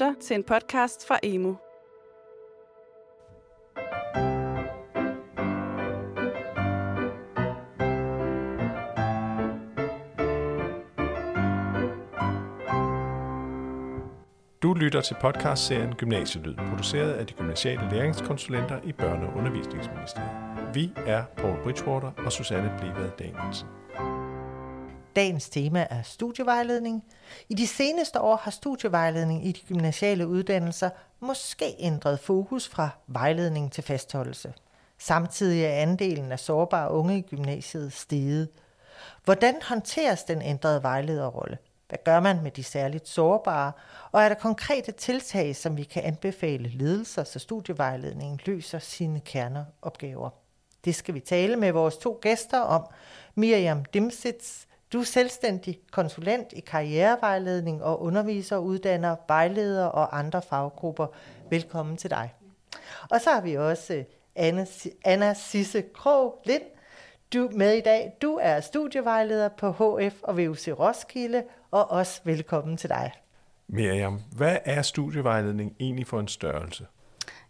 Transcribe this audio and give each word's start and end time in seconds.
lytter 0.00 0.20
til 0.20 0.34
en 0.34 0.44
podcast 0.44 1.06
fra 1.06 1.18
Emo. 1.22 1.54
Du 14.62 14.74
lytter 14.74 15.00
til 15.00 15.16
podcastserien 15.20 15.94
Gymnasielyd, 15.94 16.54
produceret 16.54 17.12
af 17.12 17.26
de 17.26 17.34
gymnasiale 17.34 17.90
læringskonsulenter 17.90 18.80
i 18.84 18.92
Børne- 19.00 19.30
og 19.30 19.36
Undervisningsministeriet. 19.36 20.74
Vi 20.74 20.92
er 20.96 21.24
Paul 21.36 21.62
Bridgewater 21.62 22.12
og 22.16 22.32
Susanne 22.32 22.72
Blevad 22.78 23.10
Danielsen. 23.18 23.79
Dagens 25.20 25.48
tema 25.48 25.86
er 25.90 26.02
studievejledning. 26.02 27.04
I 27.48 27.54
de 27.54 27.66
seneste 27.66 28.20
år 28.20 28.36
har 28.36 28.50
studievejledning 28.50 29.46
i 29.46 29.52
de 29.52 29.60
gymnasiale 29.68 30.26
uddannelser 30.26 30.90
måske 31.20 31.76
ændret 31.78 32.20
fokus 32.20 32.68
fra 32.68 32.88
vejledning 33.06 33.72
til 33.72 33.84
fastholdelse. 33.84 34.54
Samtidig 34.98 35.64
er 35.64 35.70
andelen 35.70 36.32
af 36.32 36.38
sårbare 36.38 36.90
unge 36.90 37.18
i 37.18 37.20
gymnasiet 37.20 37.92
steget. 37.92 38.48
Hvordan 39.24 39.54
håndteres 39.62 40.24
den 40.24 40.42
ændrede 40.42 40.82
vejlederrolle? 40.82 41.58
Hvad 41.88 41.98
gør 42.04 42.20
man 42.20 42.42
med 42.42 42.50
de 42.50 42.64
særligt 42.64 43.08
sårbare? 43.08 43.72
Og 44.12 44.22
er 44.22 44.28
der 44.28 44.36
konkrete 44.36 44.92
tiltag, 44.92 45.56
som 45.56 45.76
vi 45.76 45.82
kan 45.82 46.02
anbefale 46.02 46.68
ledelser, 46.68 47.24
så 47.24 47.38
studievejledningen 47.38 48.40
løser 48.46 48.78
sine 48.78 49.20
kerneopgaver? 49.20 50.30
Det 50.84 50.94
skal 50.94 51.14
vi 51.14 51.20
tale 51.20 51.56
med 51.56 51.72
vores 51.72 51.96
to 51.96 52.18
gæster 52.22 52.60
om. 52.60 52.86
Miriam 53.34 53.84
Dimsitz, 53.84 54.64
du 54.92 55.00
er 55.00 55.04
selvstændig 55.04 55.80
konsulent 55.90 56.52
i 56.52 56.60
karrierevejledning 56.60 57.82
og 57.82 58.02
underviser, 58.02 58.56
uddanner, 58.56 59.16
vejleder 59.28 59.84
og 59.84 60.18
andre 60.18 60.42
faggrupper. 60.42 61.06
Velkommen 61.50 61.96
til 61.96 62.10
dig. 62.10 62.34
Og 63.10 63.20
så 63.20 63.30
har 63.30 63.40
vi 63.40 63.56
også 63.56 63.94
øh, 63.94 64.04
Anna, 64.36 64.66
Anna 65.04 65.34
Sisse 65.34 65.82
Krog 65.94 66.42
Lind. 66.44 66.62
Du 67.32 67.50
med 67.52 67.72
i 67.72 67.80
dag. 67.80 68.12
Du 68.22 68.38
er 68.42 68.60
studievejleder 68.60 69.48
på 69.48 69.72
HF 69.72 70.22
og 70.22 70.36
VUC 70.36 70.68
Roskilde, 70.68 71.44
og 71.70 71.90
også 71.90 72.20
velkommen 72.24 72.76
til 72.76 72.90
dig. 72.90 73.12
Miriam, 73.68 74.20
hvad 74.36 74.58
er 74.64 74.82
studievejledning 74.82 75.76
egentlig 75.80 76.06
for 76.06 76.20
en 76.20 76.28
størrelse? 76.28 76.86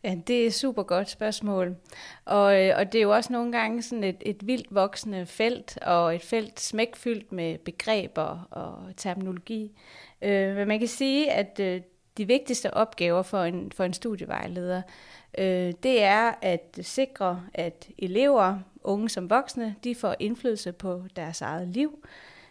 Ja, 0.04 0.14
det 0.26 0.42
er 0.42 0.46
et 0.46 0.54
super 0.54 0.82
godt 0.82 1.10
spørgsmål. 1.10 1.76
Og, 2.24 2.66
øh, 2.66 2.74
og 2.76 2.92
det 2.92 2.98
er 2.98 3.02
jo 3.02 3.14
også 3.14 3.32
nogle 3.32 3.52
gange 3.52 3.82
sådan 3.82 4.04
et, 4.04 4.16
et 4.20 4.46
vildt 4.46 4.74
voksende 4.74 5.26
felt, 5.26 5.78
og 5.82 6.14
et 6.14 6.22
felt 6.22 6.60
smækfyldt 6.60 7.32
med 7.32 7.58
begreber 7.58 8.48
og 8.50 8.96
terminologi. 8.96 9.72
Øh, 10.22 10.56
men 10.56 10.68
man 10.68 10.78
kan 10.78 10.88
sige, 10.88 11.32
at 11.32 11.60
øh, 11.60 11.80
de 12.16 12.26
vigtigste 12.26 12.74
opgaver 12.74 13.22
for 13.22 13.42
en, 13.42 13.72
for 13.72 13.84
en 13.84 13.92
studievejleder, 13.92 14.82
øh, 15.38 15.72
det 15.82 16.02
er 16.02 16.32
at 16.42 16.78
sikre, 16.82 17.42
at 17.54 17.88
elever, 17.98 18.58
unge 18.84 19.08
som 19.08 19.30
voksne, 19.30 19.76
de 19.84 19.94
får 19.94 20.14
indflydelse 20.18 20.72
på 20.72 21.02
deres 21.16 21.40
eget 21.40 21.68
liv, 21.68 22.04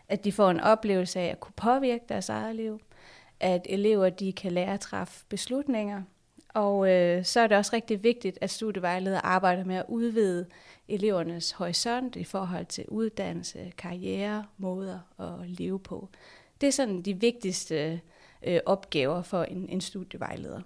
at 0.09 0.23
de 0.23 0.31
får 0.31 0.49
en 0.49 0.59
oplevelse 0.59 1.19
af 1.19 1.25
at 1.25 1.39
kunne 1.39 1.53
påvirke 1.55 2.05
deres 2.09 2.29
eget 2.29 2.55
liv, 2.55 2.79
at 3.39 3.61
elever 3.69 4.09
de 4.09 4.33
kan 4.33 4.51
lære 4.51 4.73
at 4.73 4.79
træffe 4.79 5.25
beslutninger, 5.29 6.01
og 6.53 6.89
øh, 6.89 7.25
så 7.25 7.39
er 7.39 7.47
det 7.47 7.57
også 7.57 7.71
rigtig 7.73 8.03
vigtigt, 8.03 8.37
at 8.41 8.49
studievejledere 8.49 9.25
arbejder 9.25 9.63
med 9.63 9.75
at 9.75 9.85
udvide 9.87 10.45
elevernes 10.87 11.51
horisont 11.51 12.15
i 12.15 12.23
forhold 12.23 12.65
til 12.65 12.85
uddannelse, 12.87 13.71
karriere, 13.77 14.45
måder 14.57 14.99
at 15.19 15.49
leve 15.49 15.79
på. 15.79 16.09
Det 16.61 16.67
er 16.67 16.71
sådan 16.71 17.01
de 17.01 17.13
vigtigste 17.13 18.01
øh, 18.43 18.59
opgaver 18.65 19.21
for 19.21 19.43
en, 19.43 19.69
en 19.69 19.81
studievejleder. 19.81 20.61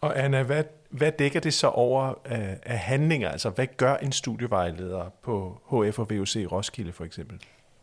Og 0.00 0.24
Anna, 0.24 0.42
hvad, 0.42 0.64
hvad 0.90 1.12
dækker 1.12 1.40
det 1.40 1.54
så 1.54 1.68
over 1.68 2.14
af, 2.24 2.58
af 2.62 2.78
handlinger? 2.78 3.28
Altså, 3.28 3.50
hvad 3.50 3.66
gør 3.76 3.96
en 3.96 4.12
studievejleder 4.12 5.08
på 5.22 5.60
HF 5.66 5.98
og 5.98 6.10
VUC 6.10 6.36
Roskilde 6.52 6.92
for 6.92 7.04
eksempel? 7.04 7.40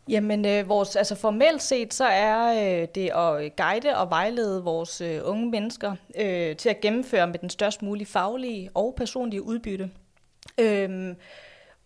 Jamen, 0.10 0.46
øh, 0.46 0.70
vores, 0.70 0.96
altså 0.96 1.16
formelt 1.16 1.62
set, 1.62 1.94
så 1.94 2.06
er 2.06 2.48
øh, 2.82 2.88
det 2.96 3.10
at 3.10 3.56
guide 3.56 3.98
og 3.98 4.10
vejlede 4.10 4.64
vores 4.64 5.02
øh, 5.02 5.20
unge 5.24 5.50
mennesker 5.50 5.96
øh, 6.18 6.56
til 6.56 6.70
at 6.70 6.82
gennemføre 6.82 7.28
med 7.28 7.40
den 7.40 7.50
størst 7.50 7.82
mulige 7.82 8.08
faglige 8.08 8.70
og 8.74 8.94
personlige 8.98 9.42
udbytte. 9.42 9.92
Øh, 10.60 11.16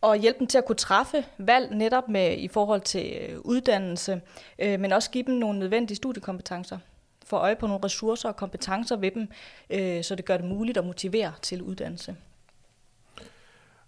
og 0.02 0.18
hjælpe 0.18 0.40
dem 0.40 0.48
til 0.48 0.58
at 0.58 0.66
kunne 0.66 0.76
træffe 0.76 1.26
valg 1.38 1.76
netop 1.76 2.10
med 2.10 2.38
i 2.38 2.48
forhold 2.48 2.82
til 2.82 3.18
øh, 3.22 3.40
uddannelse, 3.40 4.22
øh, 4.60 4.80
men 4.80 4.92
også 4.92 5.12
give 5.12 5.24
dem 5.24 5.34
nogle 5.34 5.60
nødvendige 5.60 5.98
studiekompetencer. 5.98 6.78
Få 7.26 7.36
øje 7.36 7.56
på 7.56 7.68
nogle 7.68 7.86
ressourcer 7.86 8.30
og 8.30 8.36
kompetencer 8.36 8.96
ved 8.96 9.12
dem, 9.12 9.28
øh, 9.70 10.04
så 10.04 10.16
det 10.16 10.26
gør 10.26 10.38
det 10.38 10.46
muligt 10.46 10.78
at 10.78 10.86
motivere 10.86 11.34
til 11.42 11.62
uddannelse. 11.62 12.16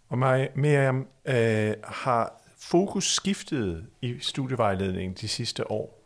Og 0.09 0.17
Miriam, 0.55 1.07
øh, 1.25 1.73
har 1.83 2.42
fokus 2.63 3.13
skiftet 3.13 3.85
i 4.01 4.15
studievejledningen 4.19 5.13
de 5.21 5.27
sidste 5.27 5.71
år? 5.71 6.03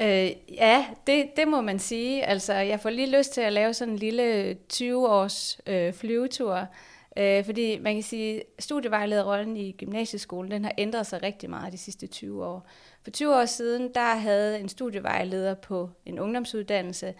Øh, 0.00 0.30
ja, 0.54 0.86
det, 1.06 1.26
det 1.36 1.48
må 1.48 1.60
man 1.60 1.78
sige. 1.78 2.24
Altså, 2.24 2.54
jeg 2.54 2.80
får 2.80 2.90
lige 2.90 3.18
lyst 3.18 3.32
til 3.32 3.40
at 3.40 3.52
lave 3.52 3.74
sådan 3.74 3.94
en 3.94 3.98
lille 3.98 4.56
20-års 4.72 5.60
øh, 5.66 5.92
flyvetur, 5.92 6.66
øh, 7.16 7.44
fordi 7.44 7.78
man 7.78 7.94
kan 7.94 8.02
sige, 8.02 8.36
at 8.36 8.42
studievejlederrollen 8.58 9.56
i 9.56 9.72
gymnasieskolen, 9.72 10.50
den 10.50 10.64
har 10.64 10.72
ændret 10.78 11.06
sig 11.06 11.22
rigtig 11.22 11.50
meget 11.50 11.72
de 11.72 11.78
sidste 11.78 12.06
20 12.06 12.44
år. 12.44 12.66
For 13.02 13.10
20 13.10 13.36
år 13.36 13.44
siden, 13.44 13.94
der 13.94 14.14
havde 14.14 14.60
en 14.60 14.68
studievejleder 14.68 15.54
på 15.54 15.90
en 16.06 16.18
ungdomsuddannelse 16.18 17.14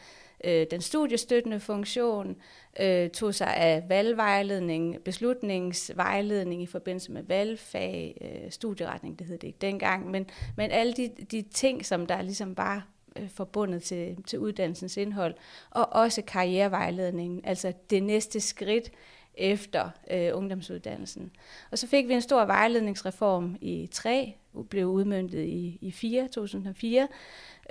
øh, 0.45 0.67
den 0.71 0.81
studiestøttende 0.81 1.61
funktion, 1.61 2.37
øh, 2.81 3.11
tog 3.11 3.35
sig 3.35 3.57
af 3.57 3.85
valgvejledning, 3.89 4.97
beslutningsvejledning 5.05 6.63
i 6.63 6.67
forbindelse 6.67 7.13
med 7.13 7.23
valgfag, 7.23 8.19
øh, 8.21 8.51
studieretning, 8.51 9.19
det 9.19 9.27
hed 9.27 9.39
det 9.39 9.47
ikke 9.47 9.59
dengang, 9.61 10.11
men, 10.11 10.27
men 10.57 10.71
alle 10.71 10.93
de, 10.93 11.11
de 11.31 11.43
ting, 11.43 11.87
som 11.87 12.07
der 12.07 12.23
ligesom 12.23 12.57
var 12.57 12.87
øh, 13.17 13.29
forbundet 13.31 13.83
til, 13.83 14.17
til 14.27 14.39
uddannelsens 14.39 14.97
indhold, 14.97 15.35
og 15.71 15.93
også 15.93 16.23
karrierevejledningen, 16.23 17.41
altså 17.45 17.73
det 17.91 18.03
næste 18.03 18.41
skridt 18.41 18.91
efter 19.35 19.91
øh, 20.11 20.31
ungdomsuddannelsen. 20.35 21.31
Og 21.71 21.79
så 21.79 21.87
fik 21.87 22.09
vi 22.09 22.15
en 22.15 22.21
stor 22.21 22.45
vejledningsreform 22.45 23.57
i 23.61 23.89
3, 23.93 24.35
blev 24.71 24.87
udmyndtet 24.87 25.45
i, 25.45 25.79
i 25.81 25.91
4, 25.91 26.29
2004, 26.29 27.09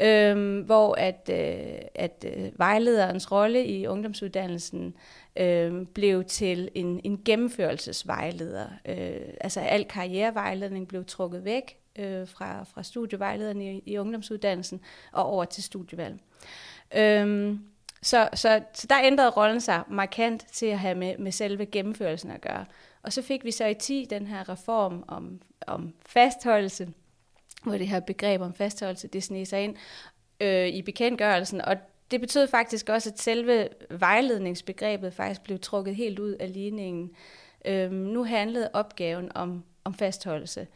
øhm, 0.02 0.62
hvor 0.62 0.96
at, 0.96 1.30
øh, 1.34 1.80
at 1.96 2.26
øh, 2.38 2.60
vejlederens 2.60 3.32
rolle 3.32 3.66
i 3.66 3.88
ungdomsuddannelsen 3.88 4.96
øh, 5.36 5.86
blev 5.86 6.24
til 6.24 6.70
en, 6.76 7.02
en 7.04 7.22
gennemførelsesvejleder. 7.26 8.68
Øh, 8.86 9.34
altså 9.42 9.59
al 9.59 9.86
karrierevejledning 9.86 10.88
blev 10.88 11.06
trukket 11.06 11.46
væk 11.46 11.78
øh, 12.00 12.28
fra, 12.28 12.64
fra 12.64 12.84
studievejlederen 12.84 13.62
i, 13.62 13.84
i 13.86 13.98
ungdomsuddannelsen 13.98 14.82
og 15.12 15.26
over 15.26 15.46
til 15.46 15.64
studievalg. 15.64 16.20
Øhm, 16.96 17.59
så, 18.02 18.30
så, 18.34 18.62
så 18.74 18.88
der 18.90 18.96
ændrede 19.04 19.30
rollen 19.30 19.62
sig 19.62 19.84
markant 19.90 20.46
til 20.52 20.66
at 20.66 20.80
have 20.80 20.96
med, 20.96 21.18
med 21.18 21.32
selve 21.32 21.66
gennemførelsen 21.66 22.32
at 22.32 22.42
gøre. 22.42 22.66
Og 23.04 23.14
så 23.14 23.22
fik 23.22 23.44
vi 23.44 23.52
så 23.52 23.66
i 23.66 23.74
10 23.74 24.08
den 24.09 24.28
her 24.28 24.50
reform 24.50 25.04
om, 25.08 25.42
om 25.68 25.94
fastholdelse, 26.06 26.88
hvor 27.64 27.78
det 27.78 27.88
her 27.88 28.00
begreb 28.00 28.42
om 28.42 28.53
fastholdelse, 28.53 29.08
det 29.08 29.24
sneg 29.24 29.47
sig 29.47 29.64
ind 29.64 29.75
øh, 30.42 30.68
i 30.68 30.81
bekendtgørelsen, 30.81 31.62
og 31.62 31.78
det 32.12 32.22
betød 32.22 32.47
faktisk 32.47 32.90
også, 32.90 33.09
at 33.09 33.20
selve 33.20 33.70
vejledningsbegrebet 33.90 35.14
faktisk 35.14 35.44
blev 35.44 35.59
trukket 35.59 35.96
helt 35.96 36.20
ud 36.20 36.31
af 36.31 36.53
ligningen. 36.53 37.12
Øh, 37.66 37.92
nu 37.92 38.24
handlede 38.24 38.70
opgaven 38.74 39.31
om, 39.36 39.64
om 39.84 39.94
fastholdelse. 39.94 40.68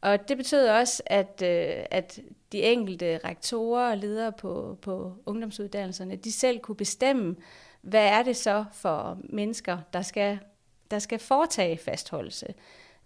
Og 0.00 0.28
det 0.28 0.36
betød 0.36 0.68
også, 0.68 1.02
at, 1.06 1.42
øh, 1.44 1.84
at 1.90 2.20
de 2.52 2.62
enkelte 2.62 3.20
rektorer 3.24 3.90
og 3.90 3.98
ledere 3.98 4.32
på, 4.32 4.78
på 4.82 5.16
ungdomsuddannelserne, 5.26 6.16
de 6.16 6.32
selv 6.32 6.60
kunne 6.60 6.76
bestemme, 6.76 7.36
hvad 7.80 8.06
er 8.06 8.22
det 8.22 8.36
så 8.36 8.64
for 8.72 9.18
mennesker, 9.24 9.78
der 9.92 10.02
skal, 10.02 10.38
der 10.90 10.98
skal 10.98 11.18
foretage 11.18 11.78
fastholdelse. 11.78 12.54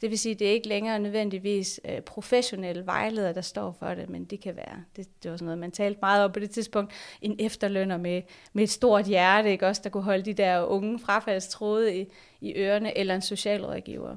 Det 0.00 0.10
vil 0.10 0.18
sige, 0.18 0.32
at 0.32 0.38
det 0.38 0.48
er 0.48 0.52
ikke 0.52 0.68
længere 0.68 0.98
nødvendigvis 0.98 1.80
øh, 1.84 2.00
professionelle 2.00 2.86
vejledere, 2.86 3.34
der 3.34 3.40
står 3.40 3.76
for 3.78 3.94
det, 3.94 4.10
men 4.10 4.24
det 4.24 4.40
kan 4.40 4.56
være, 4.56 4.84
det, 4.96 5.22
det 5.22 5.30
var 5.30 5.36
sådan 5.36 5.44
noget, 5.44 5.58
man 5.58 5.70
talte 5.70 5.98
meget 6.02 6.24
om 6.24 6.32
på 6.32 6.40
det 6.40 6.50
tidspunkt, 6.50 6.92
en 7.22 7.36
efterlønner 7.38 7.96
med, 7.96 8.22
med 8.52 8.64
et 8.64 8.70
stort 8.70 9.04
hjerte, 9.04 9.50
ikke? 9.50 9.66
også 9.66 9.80
der 9.84 9.90
kunne 9.90 10.02
holde 10.02 10.24
de 10.24 10.32
der 10.32 10.64
unge 10.64 10.98
frafaldstråde 10.98 11.96
i, 11.96 12.06
i 12.40 12.54
ørerne, 12.56 12.98
eller 12.98 13.14
en 13.14 13.22
socialrådgiver. 13.22 14.16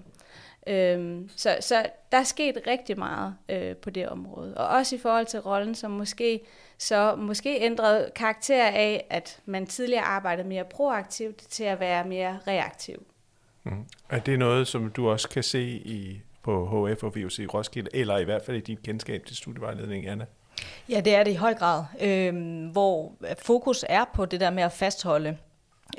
Øhm, 0.67 1.29
så, 1.35 1.57
så 1.59 1.85
der 2.11 2.17
er 2.17 2.23
sket 2.23 2.57
rigtig 2.67 2.99
meget 2.99 3.35
øh, 3.49 3.75
på 3.75 3.89
det 3.89 4.09
område. 4.09 4.57
Og 4.57 4.67
også 4.67 4.95
i 4.95 4.99
forhold 4.99 5.25
til 5.25 5.39
rollen, 5.39 5.75
som 5.75 5.91
måske 5.91 6.41
så 6.77 7.15
måske 7.15 7.61
ændrede 7.61 8.11
karakter 8.15 8.65
af, 8.65 9.05
at 9.09 9.39
man 9.45 9.65
tidligere 9.65 10.03
arbejdede 10.03 10.47
mere 10.47 10.65
proaktivt 10.65 11.37
til 11.37 11.63
at 11.63 11.79
være 11.79 12.07
mere 12.07 12.39
reaktiv. 12.47 13.05
Mm. 13.63 13.85
Er 14.09 14.19
det 14.19 14.39
noget, 14.39 14.67
som 14.67 14.89
du 14.89 15.09
også 15.09 15.29
kan 15.29 15.43
se 15.43 15.63
i 15.69 16.21
på 16.43 16.65
HF 16.65 17.03
og 17.03 17.15
VUC 17.15 17.39
Roskilde, 17.53 17.89
eller 17.93 18.17
i 18.17 18.23
hvert 18.23 18.41
fald 18.45 18.57
i 18.57 18.59
dit 18.59 18.83
kendskab 18.83 19.25
til 19.25 19.35
studievejledning, 19.35 20.07
Anna? 20.07 20.25
Ja, 20.89 20.99
det 20.99 21.15
er 21.15 21.23
det 21.23 21.31
i 21.31 21.35
høj 21.35 21.53
grad, 21.53 21.83
øh, 22.01 22.65
hvor 22.71 23.13
fokus 23.41 23.85
er 23.89 24.05
på 24.13 24.25
det 24.25 24.39
der 24.39 24.49
med 24.49 24.63
at 24.63 24.71
fastholde. 24.71 25.37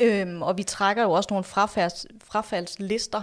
Øhm, 0.01 0.43
og 0.43 0.59
vi 0.59 0.63
trækker 0.63 1.03
jo 1.03 1.11
også 1.11 1.29
nogle 1.31 1.45
frafalds, 1.45 2.07
frafaldslister, 2.25 3.23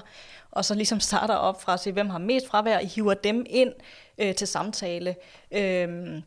og 0.52 0.66
så 0.66 0.76
ligesom 0.76 1.00
starter 1.00 1.36
op 1.36 1.62
fra 1.62 1.74
at 1.74 1.80
se, 1.80 1.92
hvem 1.92 2.10
har 2.10 2.18
mest 2.18 2.48
fravær, 2.48 2.78
og 2.78 2.88
hiver 2.88 3.14
dem 3.14 3.46
ind 3.50 3.74
øh, 4.18 4.36
til 4.36 4.48
samtale. 4.48 5.16
Øhm, 5.52 6.22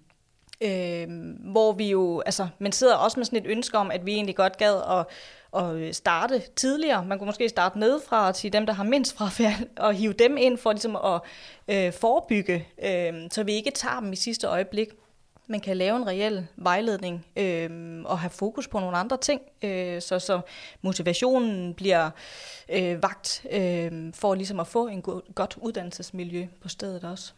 øh, 0.61 1.07
hvor 1.53 1.73
vi 1.73 1.91
jo, 1.91 2.21
altså, 2.21 2.49
man 2.59 2.73
sidder 2.73 2.95
også 2.95 3.21
med 3.21 3.25
sådan 3.25 3.39
et 3.39 3.47
ønske 3.47 3.79
om, 3.79 3.91
at 3.91 4.07
vi 4.07 4.13
egentlig 4.13 4.37
godt 4.37 4.57
gad 4.57 4.81
at, 4.91 5.07
at 5.63 5.75
øh, 5.75 5.95
starte 5.95 6.43
tidligere. 6.57 7.05
Man 7.05 7.19
kunne 7.19 7.27
måske 7.27 7.49
starte 7.49 7.79
nedefra 7.79 8.29
og 8.29 8.37
sige 8.37 8.51
dem, 8.51 8.67
der 8.67 8.73
har 8.73 8.85
mindst 8.85 9.17
frafald, 9.17 9.69
og 9.77 9.95
hive 9.95 10.13
dem 10.13 10.37
ind 10.37 10.59
for 10.59 10.73
ligesom 10.73 10.97
at 10.97 11.21
øh, 11.69 11.93
forebygge, 11.93 12.69
øh, 12.85 13.13
så 13.31 13.43
vi 13.43 13.53
ikke 13.53 13.71
tager 13.71 14.01
dem 14.01 14.13
i 14.13 14.17
sidste 14.17 14.47
øjeblik 14.47 14.89
man 15.47 15.61
kan 15.61 15.77
lave 15.77 15.97
en 15.97 16.07
reel 16.07 16.47
vejledning 16.57 17.27
øh, 17.37 18.03
og 18.05 18.19
have 18.19 18.31
fokus 18.31 18.69
på 18.69 18.81
nogle 18.81 18.97
andre 18.97 19.17
ting, 19.17 19.41
øh, 19.63 20.03
så, 20.03 20.19
så 20.19 20.41
motivationen 20.83 21.75
bliver 21.75 22.11
øh, 22.69 23.03
vagt 23.03 23.47
øh, 23.51 24.13
for 24.15 24.35
ligesom 24.35 24.61
at 24.61 24.67
få 24.67 24.87
en 24.87 25.03
god, 25.03 25.35
godt 25.35 25.59
uddannelsesmiljø 25.61 26.47
på 26.63 26.69
stedet 26.69 27.05
også. 27.05 27.33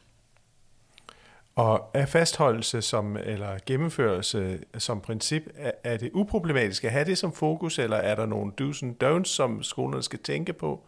Og 1.57 1.91
er 1.95 2.07
fastholdelse 2.07 2.83
som, 2.83 3.17
eller 3.17 3.59
gennemførelse 3.67 4.59
som 4.79 5.01
princip, 5.01 5.43
er, 5.55 5.71
er 5.85 5.97
det 5.97 6.11
uproblematisk 6.15 6.85
at 6.85 6.93
have 6.93 7.05
det 7.05 7.19
som 7.19 7.33
fokus, 7.33 7.79
eller 7.79 7.97
er 7.97 8.15
der 8.15 8.27
nogle 8.27 8.53
do's 8.61 8.85
and 8.85 9.05
don'ts, 9.05 9.29
som 9.29 9.63
skolerne 9.63 10.03
skal 10.03 10.19
tænke 10.19 10.53
på? 10.53 10.87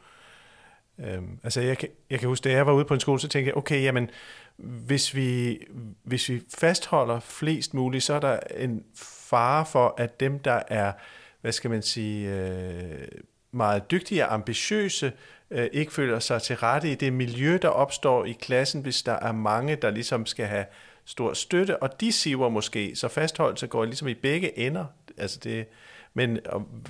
Øhm, 0.99 1.39
altså 1.43 1.61
jeg 1.61 1.79
kan, 1.79 1.89
jeg 2.11 2.19
kan 2.19 2.29
huske, 2.29 2.45
da 2.45 2.53
jeg 2.53 2.67
var 2.67 2.73
ude 2.73 2.85
på 2.85 2.95
en 2.95 3.01
skole, 3.01 3.21
så 3.21 3.29
tænkte 3.29 3.49
jeg, 3.49 3.57
okay, 3.57 3.83
jamen, 3.83 4.11
hvis 4.57 5.15
vi, 5.15 5.59
hvis 6.03 6.29
vi 6.29 6.43
fastholder 6.59 7.21
flest 7.21 7.75
muligt, 7.75 8.05
så 8.05 8.15
er 8.15 8.21
der 8.21 8.39
en 8.57 8.85
fare 9.31 9.67
for, 9.67 9.95
at 9.99 10.21
dem, 10.21 10.39
der 10.39 10.63
er, 10.69 10.93
hvad 11.41 11.53
skal 11.53 11.71
man 11.71 11.83
sige, 11.83 12.37
øh, 12.37 13.09
meget 13.53 13.91
dygtige 13.91 14.27
og 14.27 14.35
ambitiøse, 14.35 15.13
øh, 15.51 15.69
ikke 15.73 15.93
føler 15.93 16.19
sig 16.19 16.43
til 16.43 16.57
rette 16.57 16.93
i 16.93 16.95
det 16.95 17.13
miljø, 17.13 17.59
der 17.63 17.69
opstår 17.69 18.25
i 18.25 18.33
klassen, 18.33 18.83
hvis 18.83 19.03
der 19.03 19.13
er 19.13 19.33
mange, 19.33 19.77
der 19.77 19.91
ligesom 19.91 20.27
skal 20.27 20.47
have 20.47 20.65
stor 21.05 21.33
støtte, 21.33 21.83
og 21.83 22.01
de 22.01 22.13
siver 22.13 22.49
måske, 22.49 22.97
så 22.97 23.09
fastholdelse 23.09 23.67
går 23.67 23.85
ligesom 23.85 24.09
i 24.09 24.15
begge 24.15 24.59
ender. 24.59 24.85
Altså 25.19 25.39
det, 25.45 25.67
men 26.15 26.39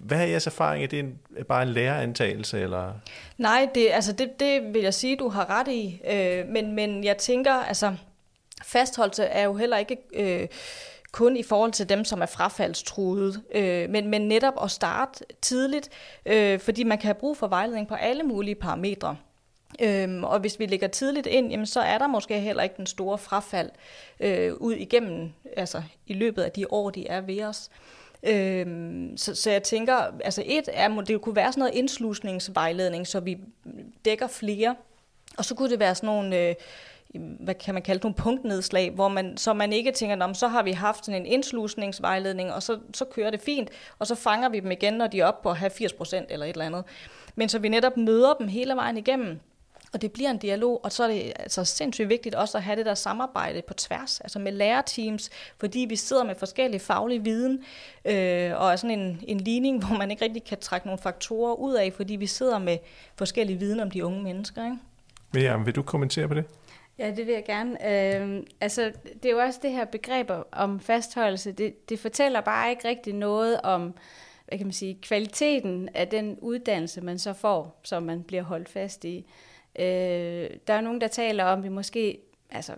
hvad 0.03 0.21
er 0.21 0.27
jeres 0.27 0.47
erfaring? 0.47 0.85
Er 0.85 0.89
det 0.89 0.99
en, 0.99 1.19
bare 1.49 1.63
en 1.63 1.69
lærerantagelse? 1.69 2.61
Eller? 2.61 2.93
Nej, 3.39 3.69
det, 3.75 3.89
altså 3.91 4.13
det, 4.13 4.41
det 4.41 4.75
vil 4.75 4.83
jeg 4.83 4.95
sige, 4.95 5.17
du 5.17 5.29
har 5.29 5.51
ret 5.51 5.69
i. 5.69 6.01
Øh, 6.11 6.49
men, 6.49 6.73
men 6.73 7.05
jeg 7.05 7.17
tænker, 7.17 7.53
altså 7.53 7.97
fastholdelse 8.65 9.25
er 9.25 9.45
jo 9.45 9.55
heller 9.55 9.77
ikke... 9.77 9.97
Øh, 10.15 10.49
kun 11.13 11.37
i 11.37 11.43
forhold 11.43 11.73
til 11.73 11.89
dem, 11.89 12.05
som 12.05 12.23
er 12.23 12.27
frafaldstruede, 12.27 13.43
øh, 13.55 13.91
men, 13.91 14.09
men 14.09 14.29
netop 14.29 14.55
at 14.63 14.71
starte 14.71 15.25
tidligt, 15.43 15.89
øh, 16.27 16.61
fordi 16.61 16.85
man 16.85 16.99
kan 16.99 17.07
have 17.07 17.15
brug 17.15 17.37
for 17.37 17.49
vejledning 17.49 17.89
på 17.89 17.95
alle 17.95 18.23
mulige 18.23 18.55
parametre. 18.55 19.17
Øhm, 19.81 20.25
og 20.25 20.41
hvis 20.41 20.59
vi 20.59 20.67
ligger 20.67 20.89
tidligt 20.89 21.27
ind, 21.27 21.51
jamen, 21.51 21.67
så 21.67 21.81
er 21.81 21.99
der 21.99 22.07
måske 22.07 22.41
heller 22.41 22.63
ikke 22.63 22.75
den 22.77 22.87
store 22.87 23.19
frafald 23.19 23.71
øh, 24.21 24.55
ud 24.55 24.75
igennem, 24.75 25.31
altså 25.57 25.83
i 26.07 26.13
løbet 26.13 26.43
af 26.43 26.53
de 26.53 26.65
år, 26.71 26.91
de 26.91 27.07
er 27.07 27.21
ved 27.21 27.45
os. 27.45 27.71
Øhm, 28.23 29.17
så, 29.17 29.35
så 29.35 29.51
jeg 29.51 29.63
tænker, 29.63 29.95
altså 30.25 30.43
et 30.47 30.69
er, 30.73 31.01
det 31.01 31.21
kunne 31.21 31.37
være 31.37 31.53
sådan 31.53 31.61
noget 31.61 31.75
indslusningsvejledning, 31.75 33.07
så 33.07 33.21
vi 33.21 33.39
dækker 34.05 34.27
flere, 34.27 34.77
og 35.39 35.45
så 35.45 35.55
kunne 35.55 35.71
det 35.71 35.81
være 35.81 35.95
sådan 35.95 36.07
nogle, 36.07 36.49
øh, 36.49 36.55
hvad 37.15 37.55
kan 37.55 37.75
man 37.75 37.83
kalde 37.83 37.99
det, 37.99 38.05
nogle 38.05 38.15
punktnedslag, 38.15 38.91
hvor 38.91 39.09
man, 39.09 39.37
så 39.37 39.53
man 39.53 39.73
ikke 39.73 39.93
tænker, 39.93 40.33
så 40.33 40.49
har 40.49 40.63
vi 40.63 40.73
haft 40.73 41.05
sådan 41.05 41.21
en 41.21 41.27
indslusningsvejledning, 41.27 42.53
og 42.53 42.63
så, 42.63 42.79
så 42.95 43.05
kører 43.05 43.31
det 43.31 43.41
fint, 43.41 43.71
og 43.99 44.07
så 44.07 44.15
fanger 44.15 44.49
vi 44.49 44.61
dem 44.61 44.71
igen, 44.71 44.95
når 44.95 45.07
de 45.07 45.21
er 45.21 45.27
oppe 45.27 45.43
på 45.43 45.51
at 45.51 45.57
have 45.57 45.71
80% 45.71 46.27
eller 46.29 46.47
et 46.47 46.51
eller 46.51 46.67
andet. 46.67 46.85
Men 47.37 47.49
så 47.49 47.59
vi 47.59 47.69
netop 47.69 47.97
møder 47.97 48.35
dem 48.35 48.49
hele 48.49 48.75
vejen 48.75 48.97
igennem, 48.97 49.41
og 49.93 50.03
det 50.03 50.13
bliver 50.13 50.31
en 50.31 50.39
dialog, 50.39 50.85
og 50.85 50.93
så 50.93 51.03
er 51.05 51.09
det 51.09 51.33
altså 51.37 51.65
sindssygt 51.65 52.09
vigtigt 52.09 52.35
også 52.35 52.59
at 52.59 52.65
have 52.65 52.77
det 52.77 52.87
der 52.87 52.95
samarbejde 52.95 53.63
på 53.63 53.75
tværs, 53.75 54.21
altså 54.21 54.39
med 54.39 54.53
lærerteams, 54.53 55.31
fordi 55.59 55.87
vi 55.89 55.97
sidder 55.97 56.25
med 56.25 56.35
forskellige 56.35 56.81
faglige 56.81 57.25
viden, 57.25 57.65
øh, 58.05 58.61
og 58.61 58.73
er 58.73 58.77
sådan 58.77 59.01
en, 59.01 59.21
en 59.23 59.41
ligning, 59.41 59.87
hvor 59.87 59.97
man 59.97 60.11
ikke 60.11 60.25
rigtig 60.25 60.45
kan 60.45 60.59
trække 60.59 60.87
nogle 60.87 60.99
faktorer 61.03 61.55
ud 61.55 61.75
af, 61.75 61.93
fordi 61.93 62.17
vi 62.17 62.27
sidder 62.27 62.59
med 62.59 62.79
forskellige 63.17 63.59
viden 63.59 63.81
om 63.81 63.91
de 63.91 64.05
unge 64.05 64.23
mennesker. 64.23 64.65
Ikke? 64.65 64.77
Miriam, 65.35 65.67
vil 65.67 65.75
du 65.75 65.83
kommentere 65.83 66.29
på 66.29 66.35
det? 66.35 66.45
Ja, 66.99 67.11
det 67.11 67.27
vil 67.27 67.35
jeg 67.35 67.45
gerne. 67.45 67.73
Øh, 68.17 68.43
altså, 68.61 68.93
det 69.23 69.25
er 69.25 69.31
jo 69.31 69.39
også 69.39 69.61
det 69.62 69.71
her 69.71 69.85
begreb 69.85 70.31
om 70.53 70.81
fastholdelse. 70.81 71.53
Det, 71.53 71.89
det 71.89 71.99
fortæller 71.99 72.41
bare 72.41 72.71
ikke 72.71 72.89
rigtig 72.89 73.15
noget 73.15 73.61
om, 73.61 73.95
hvad 74.49 74.59
kan 74.59 74.67
man 74.67 74.73
sige, 74.73 74.99
kvaliteten 75.03 75.89
af 75.95 76.09
den 76.09 76.39
uddannelse, 76.41 77.00
man 77.00 77.19
så 77.19 77.33
får, 77.33 77.81
som 77.85 78.03
man 78.03 78.23
bliver 78.23 78.43
holdt 78.43 78.69
fast 78.69 79.05
i. 79.05 79.27
Øh, 79.79 80.50
der 80.67 80.75
er 80.75 80.81
nogen, 80.81 81.00
der 81.00 81.09
taler 81.09 81.45
om, 81.45 81.59
at 81.59 81.65
vi 81.65 81.69
måske, 81.69 82.19
altså 82.50 82.73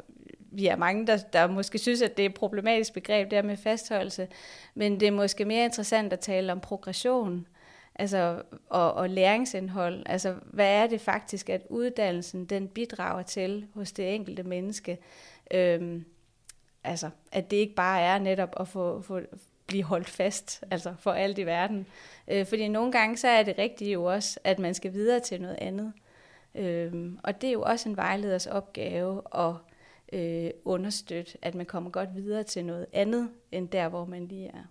vi 0.52 0.66
er 0.66 0.76
mange, 0.76 1.06
der, 1.06 1.16
der 1.16 1.46
måske 1.46 1.78
synes, 1.78 2.02
at 2.02 2.16
det 2.16 2.24
er 2.24 2.28
et 2.28 2.34
problematisk 2.34 2.92
begreb, 2.92 3.30
der 3.30 3.42
med 3.42 3.56
fastholdelse, 3.56 4.28
men 4.74 5.00
det 5.00 5.08
er 5.08 5.12
måske 5.12 5.44
mere 5.44 5.64
interessant 5.64 6.12
at 6.12 6.20
tale 6.20 6.52
om 6.52 6.60
progression 6.60 7.46
altså, 8.00 8.42
og, 8.68 8.94
og 8.94 9.10
læringsindhold. 9.10 10.02
Altså, 10.06 10.34
hvad 10.44 10.82
er 10.82 10.86
det 10.86 11.00
faktisk, 11.00 11.48
at 11.50 11.62
uddannelsen 11.68 12.44
den 12.44 12.68
bidrager 12.68 13.22
til 13.22 13.66
hos 13.74 13.92
det 13.92 14.14
enkelte 14.14 14.42
menneske? 14.42 14.98
Øhm, 15.50 16.04
altså, 16.84 17.10
at 17.32 17.50
det 17.50 17.56
ikke 17.56 17.74
bare 17.74 18.00
er 18.00 18.18
netop 18.18 18.60
at 18.60 18.68
få, 18.68 19.02
få 19.02 19.20
blive 19.66 19.84
holdt 19.84 20.08
fast, 20.08 20.64
altså 20.70 20.94
for 20.98 21.12
alt 21.12 21.38
i 21.38 21.46
verden. 21.46 21.86
Øh, 22.28 22.46
fordi 22.46 22.68
nogle 22.68 22.92
gange 22.92 23.16
så 23.16 23.28
er 23.28 23.42
det 23.42 23.58
rigtigt 23.58 23.92
jo 23.92 24.04
også, 24.04 24.40
at 24.44 24.58
man 24.58 24.74
skal 24.74 24.92
videre 24.92 25.20
til 25.20 25.40
noget 25.40 25.58
andet. 25.60 25.92
Øhm, 26.54 27.18
og 27.22 27.40
det 27.40 27.48
er 27.48 27.52
jo 27.52 27.62
også 27.62 27.88
en 27.88 27.96
vejleders 27.96 28.46
opgave 28.46 29.22
at 29.34 29.54
øh, 30.12 30.50
understøtte, 30.64 31.38
at 31.42 31.54
man 31.54 31.66
kommer 31.66 31.90
godt 31.90 32.14
videre 32.14 32.42
til 32.42 32.64
noget 32.64 32.86
andet, 32.92 33.28
end 33.52 33.68
der, 33.68 33.88
hvor 33.88 34.04
man 34.04 34.26
lige 34.26 34.48
er. 34.48 34.64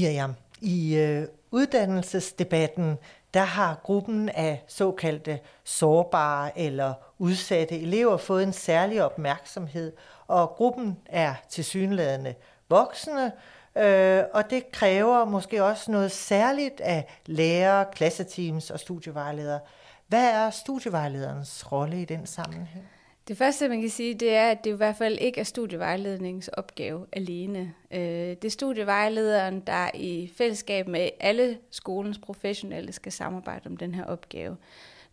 Miriam, 0.00 0.34
i 0.60 0.96
øh, 0.96 1.26
uddannelsesdebatten, 1.50 2.98
der 3.34 3.42
har 3.42 3.80
gruppen 3.82 4.28
af 4.28 4.64
såkaldte 4.66 5.40
sårbare 5.64 6.58
eller 6.58 6.94
udsatte 7.18 7.80
elever 7.80 8.16
fået 8.16 8.42
en 8.42 8.52
særlig 8.52 9.04
opmærksomhed, 9.04 9.92
og 10.26 10.48
gruppen 10.48 10.98
er 11.06 11.34
tilsyneladende 11.48 12.34
voksne, 12.68 13.32
øh, 13.76 14.22
og 14.32 14.50
det 14.50 14.72
kræver 14.72 15.24
måske 15.24 15.64
også 15.64 15.90
noget 15.90 16.12
særligt 16.12 16.80
af 16.80 17.20
lærere, 17.26 17.84
klasseteams 17.92 18.70
og 18.70 18.80
studievejledere. 18.80 19.60
Hvad 20.08 20.30
er 20.30 20.50
studievejlederens 20.50 21.72
rolle 21.72 22.02
i 22.02 22.04
den 22.04 22.26
sammenhæng? 22.26 22.88
Det 23.30 23.38
første, 23.38 23.68
man 23.68 23.80
kan 23.80 23.90
sige, 23.90 24.14
det 24.14 24.34
er, 24.34 24.50
at 24.50 24.64
det 24.64 24.70
i 24.70 24.76
hvert 24.76 24.96
fald 24.96 25.18
ikke 25.20 25.40
er 25.40 25.44
studievejledningsopgave 25.44 27.06
alene. 27.12 27.74
Øh, 27.90 28.00
det 28.00 28.44
er 28.44 28.50
studievejlederen, 28.50 29.60
der 29.60 29.90
i 29.94 30.32
fællesskab 30.36 30.88
med 30.88 31.08
alle 31.20 31.58
skolens 31.70 32.18
professionelle 32.18 32.92
skal 32.92 33.12
samarbejde 33.12 33.66
om 33.66 33.76
den 33.76 33.94
her 33.94 34.04
opgave. 34.04 34.56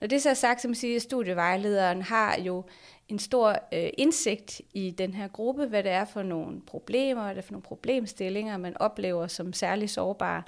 Når 0.02 0.08
det 0.08 0.22
så 0.22 0.30
er 0.30 0.34
sagt, 0.34 0.62
så 0.62 0.68
man 0.68 0.76
at 0.96 1.02
studievejlederen 1.02 2.02
har 2.02 2.40
jo 2.40 2.64
en 3.08 3.20
stor 3.20 3.50
øh, 3.74 3.90
indsigt 3.98 4.62
i 4.74 4.92
den 4.92 5.14
her 5.14 5.28
gruppe, 5.28 5.66
hvad 5.66 5.84
det 5.84 5.92
er 5.92 6.06
for 6.06 6.24
nogle 6.24 6.62
problemer, 6.62 7.24
hvad 7.24 7.36
det 7.36 7.42
er 7.42 7.46
for 7.46 7.54
nogle 7.54 7.64
problemstillinger, 7.64 8.58
man 8.58 8.78
oplever 8.78 9.28
som 9.28 9.54
særlig 9.54 9.90
sårbare. 9.90 10.44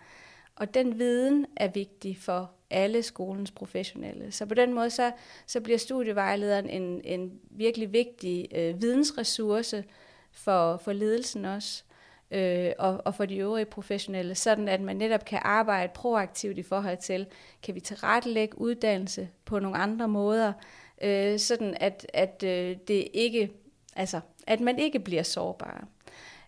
Og 0.56 0.74
den 0.74 1.00
viden 1.00 1.46
er 1.58 1.68
vigtig 1.68 2.18
for 2.18 2.52
alle 2.70 3.04
skolens 3.04 3.52
professionelle. 3.52 4.32
Så 4.32 4.46
på 4.46 4.54
den 4.54 4.74
måde 4.74 4.90
så, 4.90 5.12
så 5.48 5.62
bliver 5.62 5.78
studievejlederen 5.78 6.70
en, 6.70 7.02
en 7.04 7.40
virkelig 7.52 7.94
vigtig 7.94 8.48
øh, 8.56 8.82
vidensressource 8.82 9.84
for, 10.32 10.78
for 10.78 10.94
ledelsen 10.94 11.46
også, 11.46 11.84
øh, 12.32 12.72
og, 12.80 13.02
og 13.06 13.16
for 13.16 13.26
de 13.26 13.38
øvrige 13.38 13.66
professionelle, 13.66 14.36
sådan 14.36 14.68
at 14.68 14.82
man 14.82 14.96
netop 14.96 15.26
kan 15.26 15.40
arbejde 15.42 15.92
proaktivt 15.94 16.58
i 16.58 16.64
forhold 16.64 16.98
til, 16.98 17.26
kan 17.64 17.76
vi 17.76 17.80
tilrettelægge 17.80 18.62
uddannelse 18.62 19.30
på 19.46 19.60
nogle 19.60 19.78
andre 19.78 20.08
måder, 20.08 20.54
øh, 21.02 21.40
sådan 21.40 21.78
at, 21.80 22.06
at 22.14 22.44
øh, 22.44 22.78
det 22.88 23.08
ikke, 23.14 23.52
altså, 23.96 24.20
at 24.48 24.60
man 24.60 24.80
ikke 24.80 25.00
bliver 25.00 25.24
sårbar. 25.24 25.88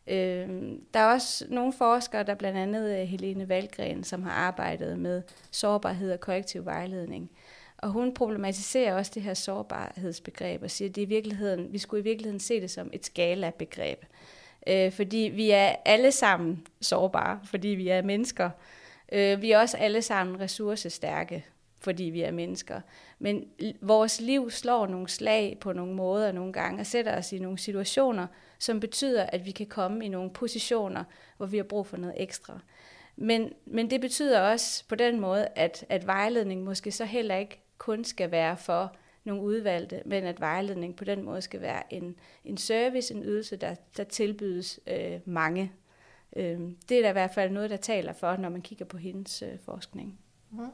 Øh, 0.07 0.49
der 0.93 0.99
er 0.99 1.13
også 1.13 1.45
nogle 1.49 1.73
forskere, 1.73 2.23
der 2.23 2.35
blandt 2.35 2.59
andet 2.59 2.99
øh, 2.99 3.07
Helene 3.07 3.49
Valgren, 3.49 4.03
som 4.03 4.23
har 4.23 4.31
arbejdet 4.31 4.99
med 4.99 5.21
sårbarhed 5.51 6.11
og 6.11 6.19
korrektiv 6.19 6.65
vejledning. 6.65 7.31
Og 7.77 7.89
hun 7.89 8.13
problematiserer 8.13 8.93
også 8.93 9.11
det 9.15 9.23
her 9.23 9.33
sårbarhedsbegreb 9.33 10.63
og 10.63 10.71
siger, 10.71 10.89
at 10.89 10.95
det 10.95 11.01
i 11.01 11.05
virkeligheden, 11.05 11.73
vi 11.73 11.77
skulle 11.77 12.01
i 12.01 12.03
virkeligheden 12.03 12.39
se 12.39 12.61
det 12.61 12.71
som 12.71 12.89
et 12.93 13.05
skala-begreb. 13.05 14.05
Øh, 14.67 14.91
fordi 14.91 15.31
vi 15.35 15.49
er 15.49 15.75
alle 15.85 16.11
sammen 16.11 16.67
sårbare, 16.81 17.39
fordi 17.43 17.67
vi 17.67 17.87
er 17.87 18.01
mennesker. 18.01 18.49
Øh, 19.11 19.41
vi 19.41 19.51
er 19.51 19.59
også 19.59 19.77
alle 19.77 20.01
sammen 20.01 20.39
ressourcestærke, 20.39 21.45
fordi 21.81 22.03
vi 22.03 22.21
er 22.21 22.31
mennesker. 22.31 22.81
Men 23.19 23.45
vores 23.81 24.21
liv 24.21 24.49
slår 24.49 24.87
nogle 24.87 25.09
slag 25.09 25.57
på 25.61 25.73
nogle 25.73 25.93
måder 25.93 26.31
nogle 26.31 26.53
gange, 26.53 26.79
og 26.79 26.85
sætter 26.85 27.17
os 27.17 27.33
i 27.33 27.39
nogle 27.39 27.57
situationer, 27.57 28.27
som 28.59 28.79
betyder, 28.79 29.23
at 29.23 29.45
vi 29.45 29.51
kan 29.51 29.67
komme 29.67 30.05
i 30.05 30.07
nogle 30.07 30.29
positioner, 30.29 31.03
hvor 31.37 31.45
vi 31.45 31.57
har 31.57 31.63
brug 31.63 31.87
for 31.87 31.97
noget 31.97 32.15
ekstra. 32.17 32.59
Men, 33.15 33.53
men 33.65 33.89
det 33.89 34.01
betyder 34.01 34.41
også 34.41 34.83
på 34.87 34.95
den 34.95 35.19
måde, 35.19 35.47
at, 35.55 35.85
at 35.89 36.07
vejledning 36.07 36.63
måske 36.63 36.91
så 36.91 37.05
heller 37.05 37.35
ikke 37.35 37.61
kun 37.77 38.03
skal 38.03 38.31
være 38.31 38.57
for 38.57 38.95
nogle 39.23 39.41
udvalgte, 39.41 40.01
men 40.05 40.23
at 40.23 40.39
vejledning 40.39 40.95
på 40.95 41.03
den 41.03 41.23
måde 41.23 41.41
skal 41.41 41.61
være 41.61 41.93
en, 41.93 42.15
en 42.45 42.57
service, 42.57 43.13
en 43.13 43.23
ydelse, 43.23 43.55
der, 43.55 43.75
der 43.97 44.03
tilbydes 44.03 44.79
øh, 44.87 45.19
mange. 45.25 45.71
Øh, 46.35 46.59
det 46.89 46.97
er 46.97 47.01
da 47.01 47.09
i 47.09 47.11
hvert 47.11 47.33
fald 47.33 47.51
noget, 47.51 47.69
der 47.69 47.77
taler 47.77 48.13
for, 48.13 48.35
når 48.35 48.49
man 48.49 48.61
kigger 48.61 48.85
på 48.85 48.97
hendes 48.97 49.41
øh, 49.41 49.59
forskning. 49.65 50.19
Mm. 50.51 50.65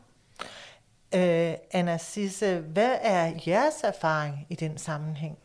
Øh, 1.16 1.54
Anna 1.72 1.98
Sisse, 1.98 2.60
hvad 2.60 2.96
er 3.02 3.32
jeres 3.48 3.84
erfaring 3.84 4.48
i 4.50 4.56
den 4.56 4.78
sammenhæng? 4.78 5.38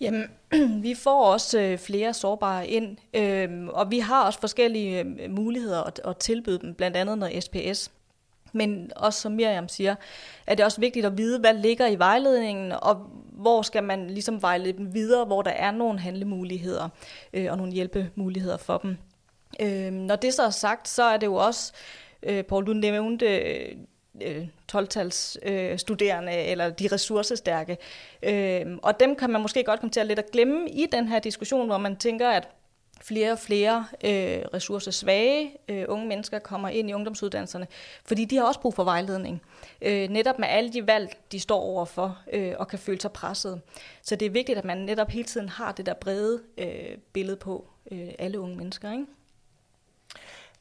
Jamen, 0.00 0.24
vi 0.86 0.94
får 0.94 1.24
også 1.24 1.60
øh, 1.60 1.78
flere 1.78 2.14
sårbare 2.14 2.68
ind, 2.68 2.96
øh, 3.14 3.68
og 3.68 3.90
vi 3.90 3.98
har 3.98 4.24
også 4.24 4.40
forskellige 4.40 5.00
øh, 5.00 5.30
muligheder 5.30 5.82
at, 5.82 6.00
at 6.04 6.16
tilbyde 6.16 6.58
dem, 6.58 6.74
blandt 6.74 6.96
andet 6.96 7.18
noget 7.18 7.44
SPS. 7.44 7.90
Men 8.52 8.90
også 8.96 9.20
som 9.20 9.32
Miriam 9.32 9.68
siger, 9.68 9.94
er 10.46 10.54
det 10.54 10.64
også 10.64 10.80
vigtigt 10.80 11.06
at 11.06 11.18
vide, 11.18 11.38
hvad 11.38 11.54
ligger 11.54 11.86
i 11.86 11.98
vejledningen, 11.98 12.72
og 12.72 12.94
hvor 13.32 13.62
skal 13.62 13.84
man 13.84 14.10
ligesom 14.10 14.42
vejlede 14.42 14.78
dem 14.78 14.94
videre, 14.94 15.24
hvor 15.24 15.42
der 15.42 15.50
er 15.50 15.70
nogle 15.70 15.98
handlemuligheder 15.98 16.88
øh, 17.32 17.50
og 17.50 17.56
nogle 17.56 17.72
hjælpemuligheder 17.72 18.56
for 18.56 18.78
dem. 18.78 18.96
Øh, 19.60 19.92
når 19.92 20.16
det 20.16 20.34
så 20.34 20.42
er 20.42 20.50
sagt, 20.50 20.88
så 20.88 21.02
er 21.02 21.16
det 21.16 21.26
jo 21.26 21.34
også, 21.34 21.72
øh, 22.22 22.44
Paul, 22.44 22.66
du 22.66 22.72
nævnte 22.72 23.26
øh, 23.26 23.76
12-tals 24.72 25.38
øh, 25.42 25.78
studerende 25.78 26.32
øh, 26.32 26.50
eller 26.50 26.70
de 26.70 26.88
ressourcestærke. 26.92 27.76
Øh, 28.22 28.78
og 28.82 29.00
dem 29.00 29.16
kan 29.16 29.30
man 29.30 29.42
måske 29.42 29.64
godt 29.64 29.80
komme 29.80 29.90
til 29.90 30.00
at 30.00 30.06
lidt 30.06 30.18
at 30.18 30.30
glemme 30.30 30.70
i 30.70 30.86
den 30.92 31.08
her 31.08 31.18
diskussion, 31.18 31.66
hvor 31.66 31.78
man 31.78 31.96
tænker, 31.96 32.28
at 32.28 32.48
flere 33.02 33.32
og 33.32 33.38
flere 33.38 33.86
øh, 34.04 34.42
ressourcesvage 34.54 35.56
øh, 35.68 35.84
unge 35.88 36.06
mennesker 36.06 36.38
kommer 36.38 36.68
ind 36.68 36.90
i 36.90 36.92
ungdomsuddannelserne, 36.92 37.66
fordi 38.04 38.24
de 38.24 38.36
har 38.36 38.44
også 38.44 38.60
brug 38.60 38.74
for 38.74 38.84
vejledning. 38.84 39.42
Øh, 39.82 40.08
netop 40.08 40.38
med 40.38 40.48
alle 40.48 40.72
de 40.72 40.86
valg, 40.86 41.16
de 41.32 41.40
står 41.40 41.60
overfor 41.60 42.18
øh, 42.32 42.54
og 42.58 42.68
kan 42.68 42.78
føle 42.78 43.00
sig 43.00 43.12
presset. 43.12 43.60
Så 44.02 44.16
det 44.16 44.26
er 44.26 44.30
vigtigt, 44.30 44.58
at 44.58 44.64
man 44.64 44.78
netop 44.78 45.10
hele 45.10 45.24
tiden 45.24 45.48
har 45.48 45.72
det 45.72 45.86
der 45.86 45.94
brede 45.94 46.42
øh, 46.58 46.96
billede 47.12 47.36
på 47.36 47.66
øh, 47.92 48.08
alle 48.18 48.40
unge 48.40 48.56
mennesker. 48.56 48.92
Ikke? 48.92 49.06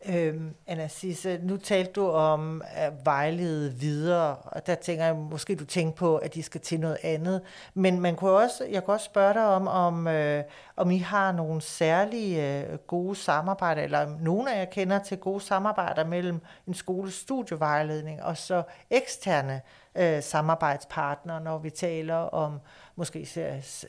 Øhm, 0.06 0.56
Anna 0.68 0.88
Sisse, 0.88 1.40
nu 1.44 1.58
talte 1.58 1.92
du 1.92 2.08
om 2.08 2.62
at 2.66 2.94
vejlede 3.06 3.74
videre, 3.74 4.36
og 4.36 4.68
der 4.68 4.76
tænker 4.76 5.06
jeg, 5.06 5.16
måske 5.16 5.56
du 5.56 5.66
tænker 5.66 5.94
på, 5.94 6.18
at 6.18 6.34
de 6.34 6.44
skal 6.44 6.62
til 6.62 6.80
noget 6.80 6.98
andet. 7.04 7.42
Men 7.74 8.00
man 8.00 8.16
kunne 8.16 8.32
også, 8.32 8.66
jeg 8.66 8.84
kunne 8.84 8.96
også 8.96 9.06
spørge 9.06 9.34
dig 9.34 9.46
om, 9.46 9.68
om, 9.68 10.08
øh, 10.08 10.44
om 10.76 10.92
I 10.92 10.98
har 10.98 11.32
nogle 11.32 11.62
særlige 11.62 12.62
øh, 12.62 12.78
gode 12.78 13.16
samarbejder, 13.16 13.82
eller 13.82 14.18
nogen 14.20 14.48
af 14.48 14.60
jer 14.60 14.66
kender 14.66 15.00
til 15.00 15.18
gode 15.18 15.42
samarbejder 15.42 16.06
mellem 16.06 16.42
en 16.68 16.74
skoles 16.74 17.14
studievejledning 17.14 18.24
og 18.24 18.38
så 18.38 18.64
eksterne 18.90 19.62
øh, 19.96 20.24
samarbejdspartnere, 20.24 21.42
når 21.42 21.58
vi 21.58 21.70
taler 21.70 22.16
om 22.16 22.60
måske 22.96 23.20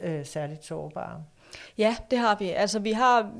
øh, 0.00 0.26
særligt 0.26 0.64
sårbare. 0.64 1.22
Ja, 1.78 1.96
det 2.10 2.18
har 2.18 2.36
vi. 2.38 2.50
Altså 2.50 2.78
vi 2.78 2.92
har, 2.92 3.30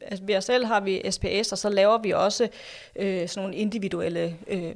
altså 0.00 0.24
ved 0.24 0.36
os 0.36 0.44
selv 0.44 0.64
har 0.64 0.80
vi 0.80 1.10
SPS, 1.10 1.52
og 1.52 1.58
så 1.58 1.68
laver 1.68 1.98
vi 1.98 2.10
også 2.10 2.48
øh, 2.96 3.28
sådan 3.28 3.42
nogle 3.42 3.56
individuelle 3.56 4.36
øh, 4.46 4.74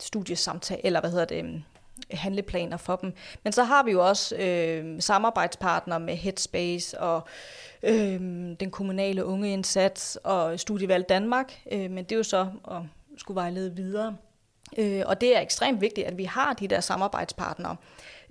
studiesamtaler, 0.00 0.80
eller 0.84 1.00
hvad 1.00 1.10
hedder 1.10 1.24
det, 1.24 1.44
øh, 1.44 1.60
handleplaner 2.10 2.76
for 2.76 2.96
dem. 2.96 3.12
Men 3.42 3.52
så 3.52 3.64
har 3.64 3.82
vi 3.82 3.90
jo 3.90 4.06
også 4.06 4.36
øh, 4.36 5.02
samarbejdspartnere 5.02 6.00
med 6.00 6.16
Headspace 6.16 7.00
og 7.00 7.26
øh, 7.82 8.20
den 8.60 8.70
kommunale 8.70 9.24
ungeindsats 9.24 10.18
og 10.24 10.60
Studievalg 10.60 11.08
Danmark, 11.08 11.60
øh, 11.72 11.90
men 11.90 12.04
det 12.04 12.12
er 12.12 12.16
jo 12.16 12.22
så 12.22 12.48
at 12.70 12.80
skulle 13.16 13.34
vejlede 13.34 13.76
videre. 13.76 14.16
Øh, 14.78 15.02
og 15.06 15.20
det 15.20 15.36
er 15.36 15.40
ekstremt 15.40 15.80
vigtigt, 15.80 16.06
at 16.06 16.18
vi 16.18 16.24
har 16.24 16.52
de 16.52 16.68
der 16.68 16.80
samarbejdspartnere 16.80 17.76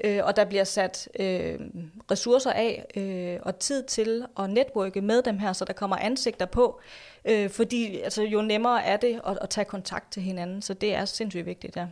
øh, 0.04 0.20
og 0.24 0.36
der 0.36 0.46
bliver 0.46 0.63
sat 0.63 1.10
øh, 1.20 1.60
ressourcer 2.12 2.52
af 2.52 2.86
øh, 2.96 3.40
og 3.42 3.60
tid 3.60 3.84
til 3.84 4.25
at 4.40 4.50
netværke 4.50 5.02
med 5.02 5.22
dem 5.22 5.40
her, 5.40 5.54
så 5.54 5.66
der 5.66 5.74
kommer 5.74 5.96
ansigter 5.96 6.46
på, 6.46 6.80
øh, 7.25 7.50
fordi 7.50 8.00
altså, 8.00 8.24
jo 8.24 8.42
nemmere 8.42 8.84
er 8.84 8.98
det 8.98 9.22
at, 9.28 9.38
at 9.42 9.50
tage 9.50 9.66
kontakt 9.66 10.12
til 10.12 10.22
hinanden, 10.22 10.62
så 10.62 10.74
det 10.74 10.96
er 10.96 11.06
sindssygt 11.06 11.46
vigtigt, 11.46 11.75
ja. 11.75 11.88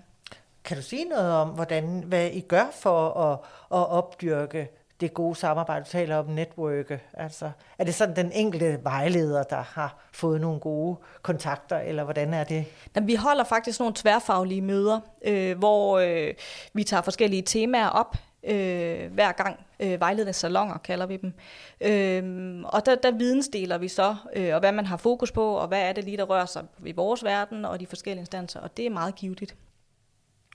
Kan 0.63 0.77
du 0.77 0.83
sige 0.83 1.05
noget 1.05 1.31
om, 1.33 1.49
hvordan, 1.49 2.03
hvad 2.07 2.29
I 2.33 2.41
gør 2.41 2.65
for 2.73 3.09
at, 3.09 3.39
at 3.79 3.87
opdyrke 3.89 4.69
det 5.01 5.13
gode 5.13 5.35
samarbejde, 5.35 5.85
du 5.85 5.89
taler 5.89 6.17
om 6.17 6.25
netværke? 6.25 7.01
Altså, 7.13 7.51
er 7.77 7.83
det 7.83 7.95
sådan 7.95 8.15
den 8.15 8.31
enkelte 8.31 8.79
vejleder, 8.83 9.43
der 9.43 9.61
har 9.61 10.09
fået 10.13 10.41
nogle 10.41 10.59
gode 10.59 10.97
kontakter, 11.21 11.77
eller 11.79 12.03
hvordan 12.03 12.33
er 12.33 12.43
det? 12.43 12.65
Jamen, 12.95 13.07
vi 13.07 13.15
holder 13.15 13.43
faktisk 13.43 13.79
nogle 13.79 13.95
tværfaglige 13.97 14.61
møder, 14.61 14.99
øh, 15.25 15.57
hvor 15.57 15.99
øh, 15.99 16.33
vi 16.73 16.83
tager 16.83 17.01
forskellige 17.01 17.41
temaer 17.41 17.87
op, 17.87 18.15
øh, 18.43 19.13
hver 19.13 19.31
gang. 19.31 19.59
Øh, 19.79 19.99
vejledende 19.99 20.33
salonger 20.33 20.77
kalder 20.77 21.05
vi 21.05 21.17
dem. 21.17 21.33
Øh, 21.81 22.63
og 22.65 22.85
der, 22.85 22.95
der 22.95 23.11
vidensdeler 23.11 23.77
vi 23.77 23.87
så, 23.87 24.15
øh, 24.35 24.53
og 24.53 24.59
hvad 24.59 24.71
man 24.71 24.85
har 24.85 24.97
fokus 24.97 25.31
på, 25.31 25.53
og 25.53 25.67
hvad 25.67 25.81
er 25.81 25.93
det 25.93 26.03
lige, 26.03 26.17
der 26.17 26.23
rører 26.23 26.45
sig 26.45 26.63
i 26.85 26.91
vores 26.91 27.23
verden 27.23 27.65
og 27.65 27.79
de 27.79 27.87
forskellige 27.87 28.21
instanser, 28.21 28.59
og 28.59 28.77
det 28.77 28.85
er 28.85 28.89
meget 28.89 29.15
givetigt. 29.15 29.55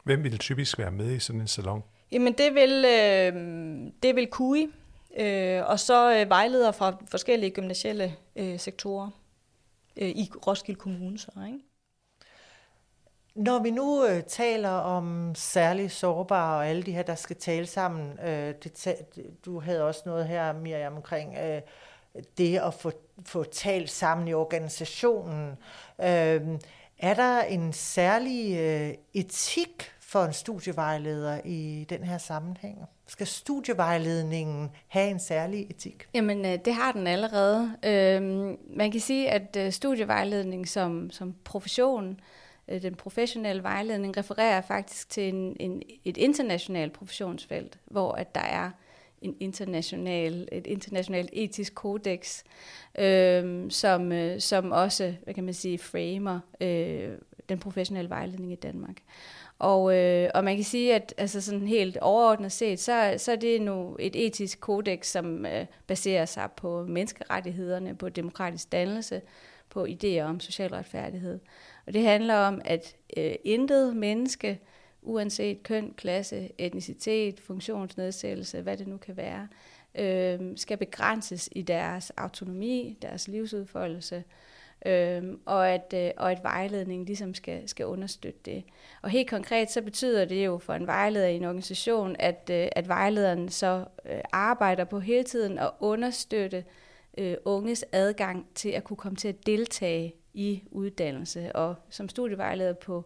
Hvem 0.05 0.25
vil 0.25 0.39
typisk 0.39 0.79
være 0.79 0.91
med 0.91 1.11
i 1.11 1.19
sådan 1.19 1.41
en 1.41 1.47
salon? 1.47 1.83
Jamen 2.13 2.33
det 2.33 2.55
vil, 2.55 2.85
øh, 2.85 3.33
det 4.03 4.17
vil 4.17 4.27
KUI, 4.31 4.69
øh, 5.17 5.63
og 5.67 5.81
så 5.81 6.21
øh, 6.21 6.29
vejledere 6.29 6.73
fra 6.73 6.97
forskellige 7.09 7.51
gymnasielle 7.51 8.17
øh, 8.37 8.59
sektorer 8.61 9.11
øh, 9.97 10.09
i 10.09 10.31
Roskilde 10.47 10.81
Kommune. 10.81 11.19
Så, 11.19 11.31
ikke? 11.47 11.59
Når 13.35 13.63
vi 13.63 13.71
nu 13.71 14.07
øh, 14.07 14.23
taler 14.23 14.71
om 14.71 15.35
særligt 15.35 15.93
sårbare 15.93 16.57
og 16.57 16.67
alle 16.67 16.83
de 16.83 16.93
her, 16.93 17.03
der 17.03 17.15
skal 17.15 17.37
tale 17.37 17.67
sammen, 17.67 18.19
øh, 18.21 18.55
det, 18.65 18.97
du 19.45 19.61
havde 19.61 19.85
også 19.85 20.03
noget 20.07 20.29
her, 20.29 20.53
Miriam, 20.53 20.97
omkring 20.97 21.37
øh, 21.39 21.61
det 22.39 22.59
at 22.59 22.75
få, 22.75 22.93
få 23.25 23.45
talt 23.45 23.91
sammen 23.91 24.29
i 24.29 24.35
organisationen. 24.35 25.51
Øh, 26.01 26.41
er 26.99 27.15
der 27.15 27.43
en 27.43 27.73
særlig 27.73 28.59
øh, 28.59 28.95
etik 29.15 29.93
for 30.07 30.25
en 30.25 30.33
studievejleder 30.33 31.41
i 31.45 31.87
den 31.89 32.03
her 32.03 32.19
sammenhæng? 32.19 32.79
Skal 33.07 33.27
studievejledningen 33.27 34.71
have 34.89 35.11
en 35.11 35.21
særlig 35.21 35.67
etik? 35.71 36.09
Jamen, 36.15 36.45
øh, 36.47 36.59
det 36.65 36.75
har 36.75 36.93
den 36.93 37.07
allerede. 37.07 37.77
Øhm, 37.83 38.57
man 38.77 38.91
kan 38.91 39.01
sige, 39.01 39.31
at 39.31 39.57
øh, 39.59 39.73
studievejledning 39.73 40.69
som, 40.69 41.11
som 41.11 41.35
profession, 41.45 42.21
øh, 42.69 42.83
den 42.83 42.95
professionelle 42.95 43.63
vejledning, 43.63 44.17
refererer 44.17 44.61
faktisk 44.61 45.11
til 45.11 45.35
en, 45.35 45.57
en, 45.61 45.83
et 46.05 46.17
internationalt 46.17 46.93
professionsfelt, 46.93 47.79
hvor 47.85 48.13
at 48.13 48.35
der 48.35 48.41
er 48.41 48.71
en 49.23 49.37
international, 49.41 50.49
et 50.53 50.67
internationalt 50.67 51.31
etisk 51.33 51.75
kodex, 51.75 52.43
øhm, 52.99 53.65
øh, 53.65 53.71
som, 53.71 54.13
som 54.39 54.73
også, 54.73 55.15
hvad 55.25 55.35
kan 55.35 55.45
man 55.45 55.55
sige, 55.55 55.79
framer 55.79 56.41
øh, 56.61 57.19
den 57.49 57.59
professionelle 57.59 58.11
vejledning 58.11 58.53
i 58.53 58.57
Danmark. 58.57 58.97
Og, 59.59 59.97
øh, 59.97 60.31
og 60.35 60.45
man 60.45 60.57
kan 60.57 60.65
sige, 60.65 60.95
at 60.95 61.15
altså 61.17 61.41
sådan 61.41 61.67
helt 61.67 61.97
overordnet 61.97 62.53
set, 62.53 62.81
så, 62.81 63.15
så 63.19 63.33
er 63.33 63.37
det 63.37 63.63
nu 63.63 63.97
et 63.99 64.27
etisk 64.27 64.61
kodex, 64.61 65.07
som 65.07 65.47
øh, 65.47 65.67
baserer 65.87 66.25
sig 66.25 66.49
på 66.57 66.85
menneskerettighederne, 66.89 67.97
på 67.97 68.09
demokratisk 68.09 68.73
dannelse, 68.73 69.23
på 69.71 69.87
idéer 69.87 70.21
om 70.21 70.41
social 70.41 70.71
retfærdighed. 70.71 71.41
Og 71.87 71.95
det 71.95 72.03
handler 72.03 72.35
om, 72.35 72.61
at 72.65 72.97
øh, 73.17 73.35
intet 73.45 73.97
menneske, 73.97 74.61
uanset 75.03 75.63
køn, 75.63 75.95
klasse, 75.97 76.51
etnicitet, 76.59 77.41
funktionsnedsættelse, 77.41 78.61
hvad 78.63 78.77
det 78.77 78.87
nu 78.87 78.97
kan 78.97 79.17
være, 79.17 79.49
øh, 79.95 80.41
skal 80.57 80.77
begrænses 80.77 81.49
i 81.53 81.63
deres 81.63 82.11
autonomi, 82.11 82.99
deres 83.03 83.29
livsudfoldelse, 83.29 84.25
øhm, 84.87 85.41
og, 85.45 85.71
at, 85.71 85.95
øh, 85.97 86.11
og 86.17 86.33
at 86.33 86.43
vejledningen 86.43 87.07
ligesom 87.07 87.35
skal, 87.35 87.69
skal 87.69 87.87
understøtte 87.87 88.41
det. 88.45 88.65
Og 89.03 89.11
helt 89.11 89.31
konkret 89.31 89.71
så 89.71 89.83
betyder 89.83 90.25
det 90.25 90.47
jo 90.47 90.59
for 90.59 90.73
en 90.73 90.87
vejleder 90.87 91.27
i 91.27 91.37
en 91.37 91.45
organisation, 91.45 92.17
at, 92.19 92.51
øh, 92.53 92.69
at 92.73 92.89
vejlederen 92.89 93.49
så 93.49 93.85
øh, 94.11 94.21
arbejder 94.33 94.85
på 94.85 95.01
hele 95.01 95.25
tiden 95.25 95.59
at 95.59 95.71
understøtte 95.81 96.65
øh, 97.19 97.37
unges 97.45 97.85
adgang 97.93 98.47
til 98.55 98.69
at 98.69 98.85
kunne 98.85 98.97
komme 98.97 99.17
til 99.17 99.29
at 99.29 99.47
deltage 99.47 100.15
i 100.35 100.63
uddannelse. 100.71 101.57
Og 101.57 101.75
som 101.91 102.09
studievejleder 102.09 102.73
på 102.73 103.05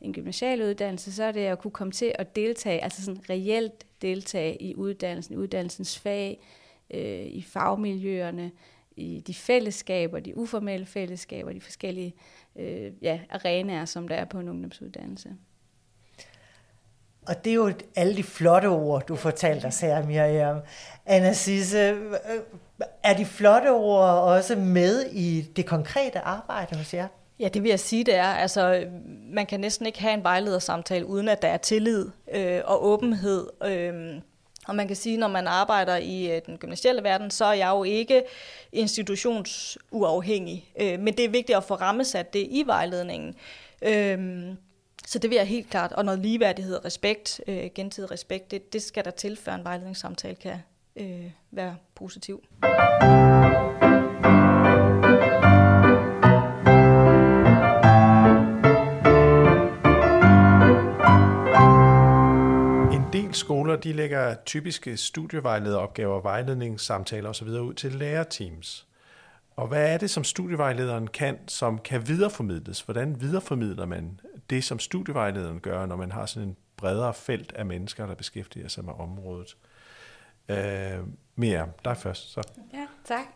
en 0.00 0.12
gymnasial 0.12 0.62
uddannelse, 0.62 1.12
så 1.12 1.24
er 1.24 1.32
det 1.32 1.40
at 1.40 1.58
kunne 1.58 1.70
komme 1.70 1.92
til 1.92 2.12
at 2.14 2.36
deltage, 2.36 2.84
altså 2.84 3.04
sådan 3.04 3.30
reelt 3.30 3.86
deltage 4.02 4.62
i 4.62 4.74
uddannelsen, 4.74 5.34
i 5.34 5.36
uddannelsens 5.36 5.98
fag, 5.98 6.40
øh, 6.90 7.26
i 7.26 7.42
fagmiljøerne, 7.42 8.50
i 8.96 9.22
de 9.26 9.34
fællesskaber, 9.34 10.20
de 10.20 10.36
uformelle 10.36 10.86
fællesskaber, 10.86 11.52
de 11.52 11.60
forskellige 11.60 12.14
øh, 12.56 12.92
ja, 13.02 13.20
arenaer, 13.30 13.84
som 13.84 14.08
der 14.08 14.16
er 14.16 14.24
på 14.24 14.38
en 14.38 14.48
ungdomsuddannelse. 14.48 15.28
Og 17.26 17.44
det 17.44 17.50
er 17.50 17.54
jo 17.54 17.72
alle 17.96 18.16
de 18.16 18.22
flotte 18.22 18.66
ord, 18.66 19.06
du 19.06 19.16
fortalte 19.16 19.66
os 19.66 19.80
her, 19.80 20.06
Miriam. 20.06 20.60
Anna 21.06 21.32
Sisse, 21.32 21.96
er 23.02 23.16
de 23.16 23.24
flotte 23.24 23.70
ord 23.70 24.08
også 24.08 24.56
med 24.56 25.06
i 25.12 25.42
det 25.56 25.66
konkrete 25.66 26.18
arbejde 26.18 26.76
hos 26.76 26.94
jer? 26.94 27.08
Ja, 27.40 27.48
det 27.48 27.62
vil 27.62 27.68
jeg 27.68 27.80
sige, 27.80 28.04
det 28.04 28.14
er. 28.14 28.24
Altså, 28.24 28.86
man 29.32 29.46
kan 29.46 29.60
næsten 29.60 29.86
ikke 29.86 30.00
have 30.00 30.14
en 30.14 30.22
vejledersamtale, 30.22 31.06
uden 31.06 31.28
at 31.28 31.42
der 31.42 31.48
er 31.48 31.56
tillid 31.56 32.10
øh, 32.34 32.60
og 32.64 32.86
åbenhed. 32.86 33.46
Øh, 33.64 34.20
og 34.68 34.76
man 34.76 34.86
kan 34.86 34.96
sige, 34.96 35.16
når 35.16 35.28
man 35.28 35.46
arbejder 35.46 35.96
i 35.96 36.36
øh, 36.36 36.40
den 36.46 36.58
gymnasielle 36.58 37.02
verden, 37.02 37.30
så 37.30 37.44
er 37.44 37.52
jeg 37.52 37.70
jo 37.70 37.84
ikke 37.84 38.22
institutionsuafhængig. 38.72 40.72
Øh, 40.80 41.00
men 41.00 41.16
det 41.16 41.24
er 41.24 41.28
vigtigt 41.28 41.56
at 41.56 41.64
få 41.64 41.74
rammesat 41.74 42.32
det 42.32 42.46
i 42.50 42.62
vejledningen. 42.66 43.34
Øh, 43.82 44.46
så 45.06 45.18
det 45.18 45.30
vil 45.30 45.36
jeg 45.36 45.46
helt 45.46 45.70
klart. 45.70 45.92
Og 45.92 46.04
noget 46.04 46.20
ligeværdighed, 46.20 46.76
og 46.76 46.84
respekt, 46.84 47.40
øh, 47.46 47.70
gensidig 47.74 48.10
respekt, 48.10 48.50
det, 48.50 48.72
det 48.72 48.82
skal 48.82 49.04
der 49.04 49.10
til, 49.10 49.36
før 49.36 49.54
en 49.54 49.64
vejledningssamtale 49.64 50.34
kan 50.34 50.58
øh, 50.96 51.30
være 51.50 51.76
positiv. 51.94 52.44
Skoler 63.44 63.76
de 63.76 63.92
lægger 63.92 64.34
typiske 64.34 64.96
studievejlederopgaver, 64.96 66.20
vejledningssamtaler 66.20 67.28
osv. 67.28 67.48
ud 67.48 67.74
til 67.74 67.92
lærerteams. 67.92 68.86
Og 69.56 69.68
hvad 69.68 69.92
er 69.92 69.98
det, 69.98 70.10
som 70.10 70.24
studievejlederen 70.24 71.06
kan, 71.06 71.38
som 71.48 71.78
kan 71.78 72.08
videreformidles? 72.08 72.80
Hvordan 72.80 73.20
videreformidler 73.20 73.86
man 73.86 74.20
det, 74.50 74.64
som 74.64 74.78
studievejlederen 74.78 75.60
gør, 75.60 75.86
når 75.86 75.96
man 75.96 76.12
har 76.12 76.26
sådan 76.26 76.48
en 76.48 76.56
bredere 76.76 77.14
felt 77.14 77.52
af 77.52 77.66
mennesker, 77.66 78.06
der 78.06 78.14
beskæftiger 78.14 78.68
sig 78.68 78.84
med 78.84 78.92
området? 78.98 79.56
Øh, 80.48 80.98
mere 81.36 81.68
dig 81.84 81.96
først. 81.96 82.32
Så. 82.32 82.42
Ja, 82.72 82.86
tak. 83.04 83.26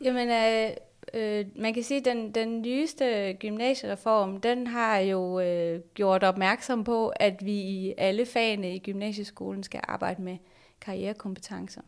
Jamen, 0.00 0.28
øh, 0.28 0.76
øh, 1.14 1.46
man 1.56 1.74
kan 1.74 1.82
sige, 1.82 1.98
at 1.98 2.04
den, 2.04 2.30
den 2.30 2.62
nyeste 2.62 3.32
gymnasiereform, 3.32 4.40
den 4.40 4.66
har 4.66 4.98
jo 4.98 5.40
øh, 5.40 5.80
gjort 5.94 6.24
opmærksom 6.24 6.84
på, 6.84 7.08
at 7.08 7.44
vi 7.44 7.52
i 7.52 7.94
alle 7.98 8.26
fagene 8.26 8.74
i 8.74 8.78
gymnasieskolen 8.78 9.62
skal 9.62 9.80
arbejde 9.88 10.22
med 10.22 10.36
karrierekompetencer. 10.80 11.80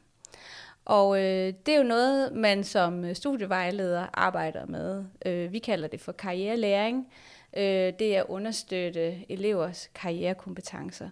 Og 0.85 1.19
øh, 1.19 1.53
det 1.67 1.75
er 1.75 1.79
jo 1.79 1.83
noget, 1.83 2.33
man 2.33 2.65
som 2.65 3.05
øh, 3.05 3.15
studievejleder 3.15 4.07
arbejder 4.15 4.67
med. 4.67 5.05
Øh, 5.27 5.53
vi 5.53 5.59
kalder 5.59 5.89
det 5.89 6.01
for 6.01 6.13
karrierelæring. 6.13 7.07
Øh, 7.57 7.93
det 7.99 8.17
er 8.17 8.21
at 8.21 8.27
understøtte 8.29 9.33
elevers 9.33 9.91
karrierekompetencer. 9.95 11.09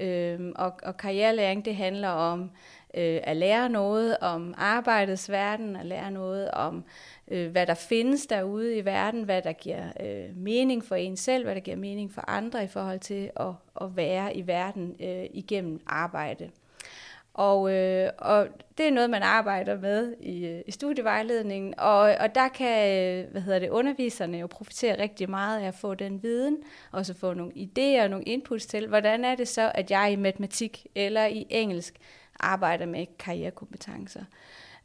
Øh, 0.00 0.52
og, 0.56 0.72
og 0.82 0.96
karrierelæring, 0.96 1.64
det 1.64 1.76
handler 1.76 2.08
om 2.08 2.50
øh, 2.96 3.20
at 3.22 3.36
lære 3.36 3.68
noget 3.68 4.16
om 4.20 4.54
arbejdets 4.56 5.30
verden, 5.30 5.76
at 5.76 5.86
lære 5.86 6.10
noget 6.10 6.50
om, 6.50 6.84
øh, 7.28 7.50
hvad 7.50 7.66
der 7.66 7.74
findes 7.74 8.26
derude 8.26 8.76
i 8.76 8.84
verden, 8.84 9.22
hvad 9.22 9.42
der 9.42 9.52
giver 9.52 9.84
øh, 10.00 10.36
mening 10.36 10.84
for 10.84 10.94
en 10.94 11.16
selv, 11.16 11.44
hvad 11.44 11.54
der 11.54 11.60
giver 11.60 11.76
mening 11.76 12.12
for 12.12 12.30
andre 12.30 12.64
i 12.64 12.68
forhold 12.68 13.00
til 13.00 13.30
at, 13.36 13.52
at 13.80 13.96
være 13.96 14.36
i 14.36 14.46
verden 14.46 14.96
øh, 15.00 15.24
igennem 15.30 15.80
arbejde. 15.86 16.50
Og, 17.36 17.72
øh, 17.72 18.10
og 18.18 18.48
det 18.78 18.86
er 18.86 18.90
noget, 18.90 19.10
man 19.10 19.22
arbejder 19.22 19.80
med 19.80 20.14
i, 20.20 20.46
øh, 20.46 20.60
i 20.66 20.70
studievejledningen, 20.70 21.74
og, 21.78 21.98
og 22.20 22.34
der 22.34 22.48
kan 22.48 22.98
øh, 22.98 23.30
hvad 23.30 23.40
hedder 23.40 23.58
det, 23.58 23.68
underviserne 23.68 24.38
jo 24.38 24.46
profitere 24.46 25.02
rigtig 25.02 25.30
meget 25.30 25.60
af 25.60 25.68
at 25.68 25.74
få 25.74 25.94
den 25.94 26.22
viden, 26.22 26.58
og 26.92 27.06
så 27.06 27.14
få 27.14 27.34
nogle 27.34 27.52
idéer 27.52 28.02
og 28.02 28.10
nogle 28.10 28.24
inputs 28.24 28.66
til, 28.66 28.88
hvordan 28.88 29.24
er 29.24 29.34
det 29.34 29.48
så, 29.48 29.72
at 29.74 29.90
jeg 29.90 30.12
i 30.12 30.16
matematik 30.16 30.86
eller 30.94 31.26
i 31.26 31.46
engelsk 31.50 31.94
arbejder 32.40 32.86
med 32.86 33.06
karrierekompetencer. 33.18 34.24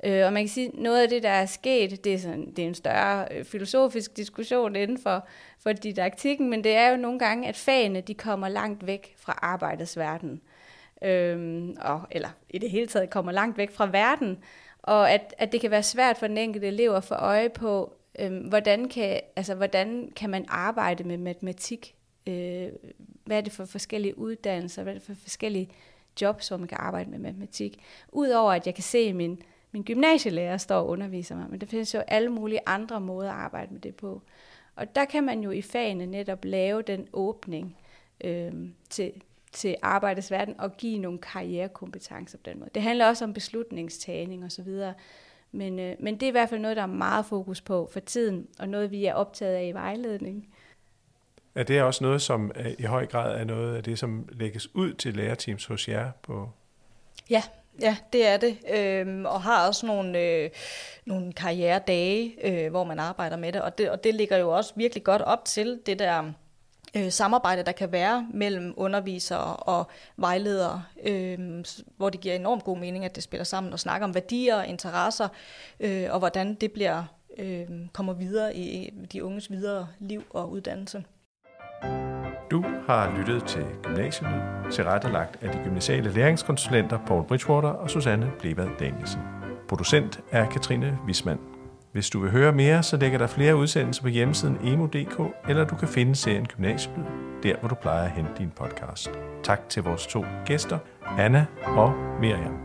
Øh, 0.03 0.25
og 0.25 0.33
man 0.33 0.43
kan 0.43 0.49
sige, 0.49 0.71
noget 0.73 1.01
af 1.01 1.09
det, 1.09 1.23
der 1.23 1.29
er 1.29 1.45
sket, 1.45 2.03
det 2.03 2.13
er, 2.13 2.17
sådan, 2.17 2.51
det 2.51 2.63
er 2.63 2.67
en 2.67 2.75
større 2.75 3.27
øh, 3.31 3.45
filosofisk 3.45 4.17
diskussion 4.17 4.75
inden 4.75 4.97
for, 4.97 5.27
for 5.59 5.71
didaktikken, 5.71 6.49
men 6.49 6.63
det 6.63 6.75
er 6.75 6.89
jo 6.89 6.97
nogle 6.97 7.19
gange, 7.19 7.47
at 7.47 7.55
fagene 7.55 8.01
de 8.01 8.13
kommer 8.13 8.49
langt 8.49 8.87
væk 8.87 9.15
fra 9.17 9.39
arbejdets 9.41 9.97
verden. 9.97 10.41
Øhm, 11.03 11.75
og, 11.81 12.01
eller 12.11 12.29
i 12.49 12.57
det 12.57 12.69
hele 12.69 12.87
taget 12.87 13.09
kommer 13.09 13.31
langt 13.31 13.57
væk 13.57 13.71
fra 13.71 13.85
verden, 13.85 14.37
og 14.83 15.11
at, 15.11 15.35
at 15.37 15.51
det 15.51 15.61
kan 15.61 15.71
være 15.71 15.83
svært 15.83 16.17
for 16.17 16.27
den 16.27 16.37
enkelte 16.37 16.67
elev 16.67 16.91
at 16.91 17.03
få 17.03 17.15
øje 17.15 17.49
på, 17.49 17.93
øhm, 18.19 18.37
hvordan, 18.37 18.89
kan, 18.89 19.19
altså, 19.35 19.55
hvordan 19.55 20.11
kan 20.15 20.29
man 20.29 20.45
arbejde 20.47 21.03
med 21.03 21.17
matematik? 21.17 21.95
Øh, 22.27 22.69
hvad 23.25 23.37
er 23.37 23.41
det 23.41 23.53
for 23.53 23.65
forskellige 23.65 24.17
uddannelser? 24.17 24.83
Hvad 24.83 24.93
er 24.93 24.97
det 24.97 25.05
for 25.05 25.13
forskellige 25.21 25.69
jobs, 26.21 26.47
hvor 26.47 26.57
man 26.57 26.67
kan 26.67 26.77
arbejde 26.81 27.09
med 27.09 27.19
matematik? 27.19 27.83
Udover 28.11 28.53
at 28.53 28.65
jeg 28.65 28.75
kan 28.75 28.83
se, 28.83 28.97
at 28.97 29.15
min, 29.15 29.41
min 29.71 29.83
gymnasielærer 29.83 30.57
står 30.57 30.79
og 30.79 30.87
underviser 30.87 31.35
mig, 31.35 31.45
men 31.49 31.61
der 31.61 31.67
findes 31.67 31.93
jo 31.93 31.99
alle 31.99 32.29
mulige 32.29 32.59
andre 32.65 33.01
måder 33.01 33.29
at 33.29 33.35
arbejde 33.35 33.73
med 33.73 33.81
det 33.81 33.95
på. 33.95 34.21
Og 34.75 34.95
der 34.95 35.05
kan 35.05 35.23
man 35.23 35.43
jo 35.43 35.51
i 35.51 35.61
fagene 35.61 36.05
netop 36.05 36.45
lave 36.45 36.81
den 36.81 37.07
åbning 37.13 37.77
øh, 38.23 38.51
til, 38.89 39.11
til 39.51 39.75
arbejdets 39.81 40.31
verden 40.31 40.59
og 40.59 40.77
give 40.77 40.97
nogle 40.97 41.19
karrierekompetencer 41.19 42.37
på 42.37 42.43
den 42.45 42.59
måde. 42.59 42.69
Det 42.75 42.81
handler 42.81 43.07
også 43.07 43.25
om 43.25 43.33
beslutningstagning 43.33 44.45
osv., 44.45 44.69
men, 45.51 45.79
øh, 45.79 45.95
men 45.99 46.13
det 46.13 46.23
er 46.23 46.27
i 46.27 46.31
hvert 46.31 46.49
fald 46.49 46.61
noget, 46.61 46.77
der 46.77 46.83
er 46.83 46.87
meget 46.87 47.25
fokus 47.25 47.61
på 47.61 47.89
for 47.91 47.99
tiden, 47.99 48.47
og 48.59 48.69
noget, 48.69 48.91
vi 48.91 49.05
er 49.05 49.13
optaget 49.13 49.55
af 49.55 49.65
i 49.65 49.71
vejledning. 49.71 50.47
Er 51.55 51.63
det 51.63 51.81
også 51.81 52.03
noget, 52.03 52.21
som 52.21 52.51
øh, 52.55 52.71
i 52.79 52.83
høj 52.83 53.05
grad 53.05 53.39
er 53.39 53.43
noget 53.43 53.75
af 53.75 53.83
det, 53.83 53.99
som 53.99 54.29
lægges 54.31 54.75
ud 54.75 54.93
til 54.93 55.13
lærerteams 55.13 55.65
hos 55.65 55.87
jer 55.87 56.11
på? 56.23 56.49
Ja, 57.29 57.43
Ja, 57.81 57.97
det 58.13 58.27
er 58.27 58.37
det, 58.37 58.57
øhm, 58.73 59.25
og 59.25 59.41
har 59.41 59.67
også 59.67 59.85
nogle, 59.85 60.19
øh, 60.19 60.49
nogle 61.05 61.33
karrieredage, 61.33 62.35
øh, 62.43 62.69
hvor 62.69 62.83
man 62.83 62.99
arbejder 62.99 63.37
med 63.37 63.53
det 63.53 63.61
og, 63.61 63.77
det, 63.77 63.89
og 63.89 64.03
det 64.03 64.15
ligger 64.15 64.37
jo 64.37 64.49
også 64.49 64.73
virkelig 64.75 65.03
godt 65.03 65.21
op 65.21 65.45
til 65.45 65.79
det 65.85 65.99
der 65.99 66.31
øh, 66.95 67.11
samarbejde, 67.11 67.63
der 67.63 67.71
kan 67.71 67.91
være 67.91 68.27
mellem 68.33 68.73
undervisere 68.77 69.55
og 69.55 69.87
vejledere, 70.17 70.83
øh, 71.03 71.65
hvor 71.97 72.09
det 72.09 72.21
giver 72.21 72.35
enormt 72.35 72.63
god 72.63 72.77
mening, 72.77 73.05
at 73.05 73.15
det 73.15 73.23
spiller 73.23 73.43
sammen 73.43 73.73
og 73.73 73.79
snakker 73.79 74.07
om 74.07 74.15
værdier 74.15 74.55
og 74.55 74.67
interesser, 74.67 75.27
øh, 75.79 76.07
og 76.09 76.19
hvordan 76.19 76.55
det 76.55 76.71
bliver 76.71 77.03
øh, 77.37 77.67
kommer 77.93 78.13
videre 78.13 78.55
i 78.55 78.93
de 79.11 79.23
unges 79.23 79.51
videre 79.51 79.87
liv 79.99 80.23
og 80.29 80.51
uddannelse. 80.51 81.03
Du 82.51 82.65
har 82.87 83.13
lyttet 83.17 83.43
til 83.43 83.65
Gymnasiet, 83.83 84.29
tilrettelagt 84.71 85.43
af 85.43 85.51
de 85.51 85.61
gymnasiale 85.63 86.11
læringskonsulenter 86.11 86.99
Paul 87.07 87.23
Bridgewater 87.23 87.69
og 87.69 87.89
Susanne 87.89 88.31
Blevad 88.39 88.69
Danielsen. 88.79 89.21
Producent 89.67 90.19
er 90.31 90.49
Katrine 90.49 90.97
Wismann. 91.07 91.39
Hvis 91.91 92.09
du 92.09 92.19
vil 92.19 92.31
høre 92.31 92.51
mere, 92.51 92.83
så 92.83 92.97
lægger 92.97 93.17
der 93.17 93.27
flere 93.27 93.55
udsendelser 93.55 94.01
på 94.01 94.07
hjemmesiden 94.07 94.57
emo.dk, 94.63 95.21
eller 95.49 95.65
du 95.65 95.75
kan 95.75 95.87
finde 95.87 96.15
serien 96.15 96.45
Gymnasielyd, 96.45 97.03
der 97.43 97.59
hvor 97.59 97.69
du 97.69 97.75
plejer 97.75 98.03
at 98.03 98.11
hente 98.11 98.31
din 98.37 98.51
podcast. 98.55 99.11
Tak 99.43 99.69
til 99.69 99.83
vores 99.83 100.07
to 100.07 100.25
gæster, 100.45 100.79
Anna 101.17 101.45
og 101.63 101.93
Miriam. 102.19 102.57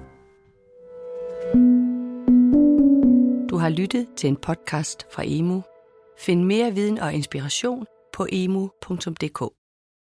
Du 3.51 3.57
har 3.57 3.69
lyttet 3.69 4.07
til 4.17 4.29
en 4.29 4.37
podcast 4.37 5.07
fra 5.13 5.23
Emo. 5.27 5.61
Find 6.19 6.45
mere 6.45 6.75
viden 6.75 6.99
og 6.99 7.13
inspiration 7.15 7.87
på 8.17 8.27
emu.dk. 8.33 9.41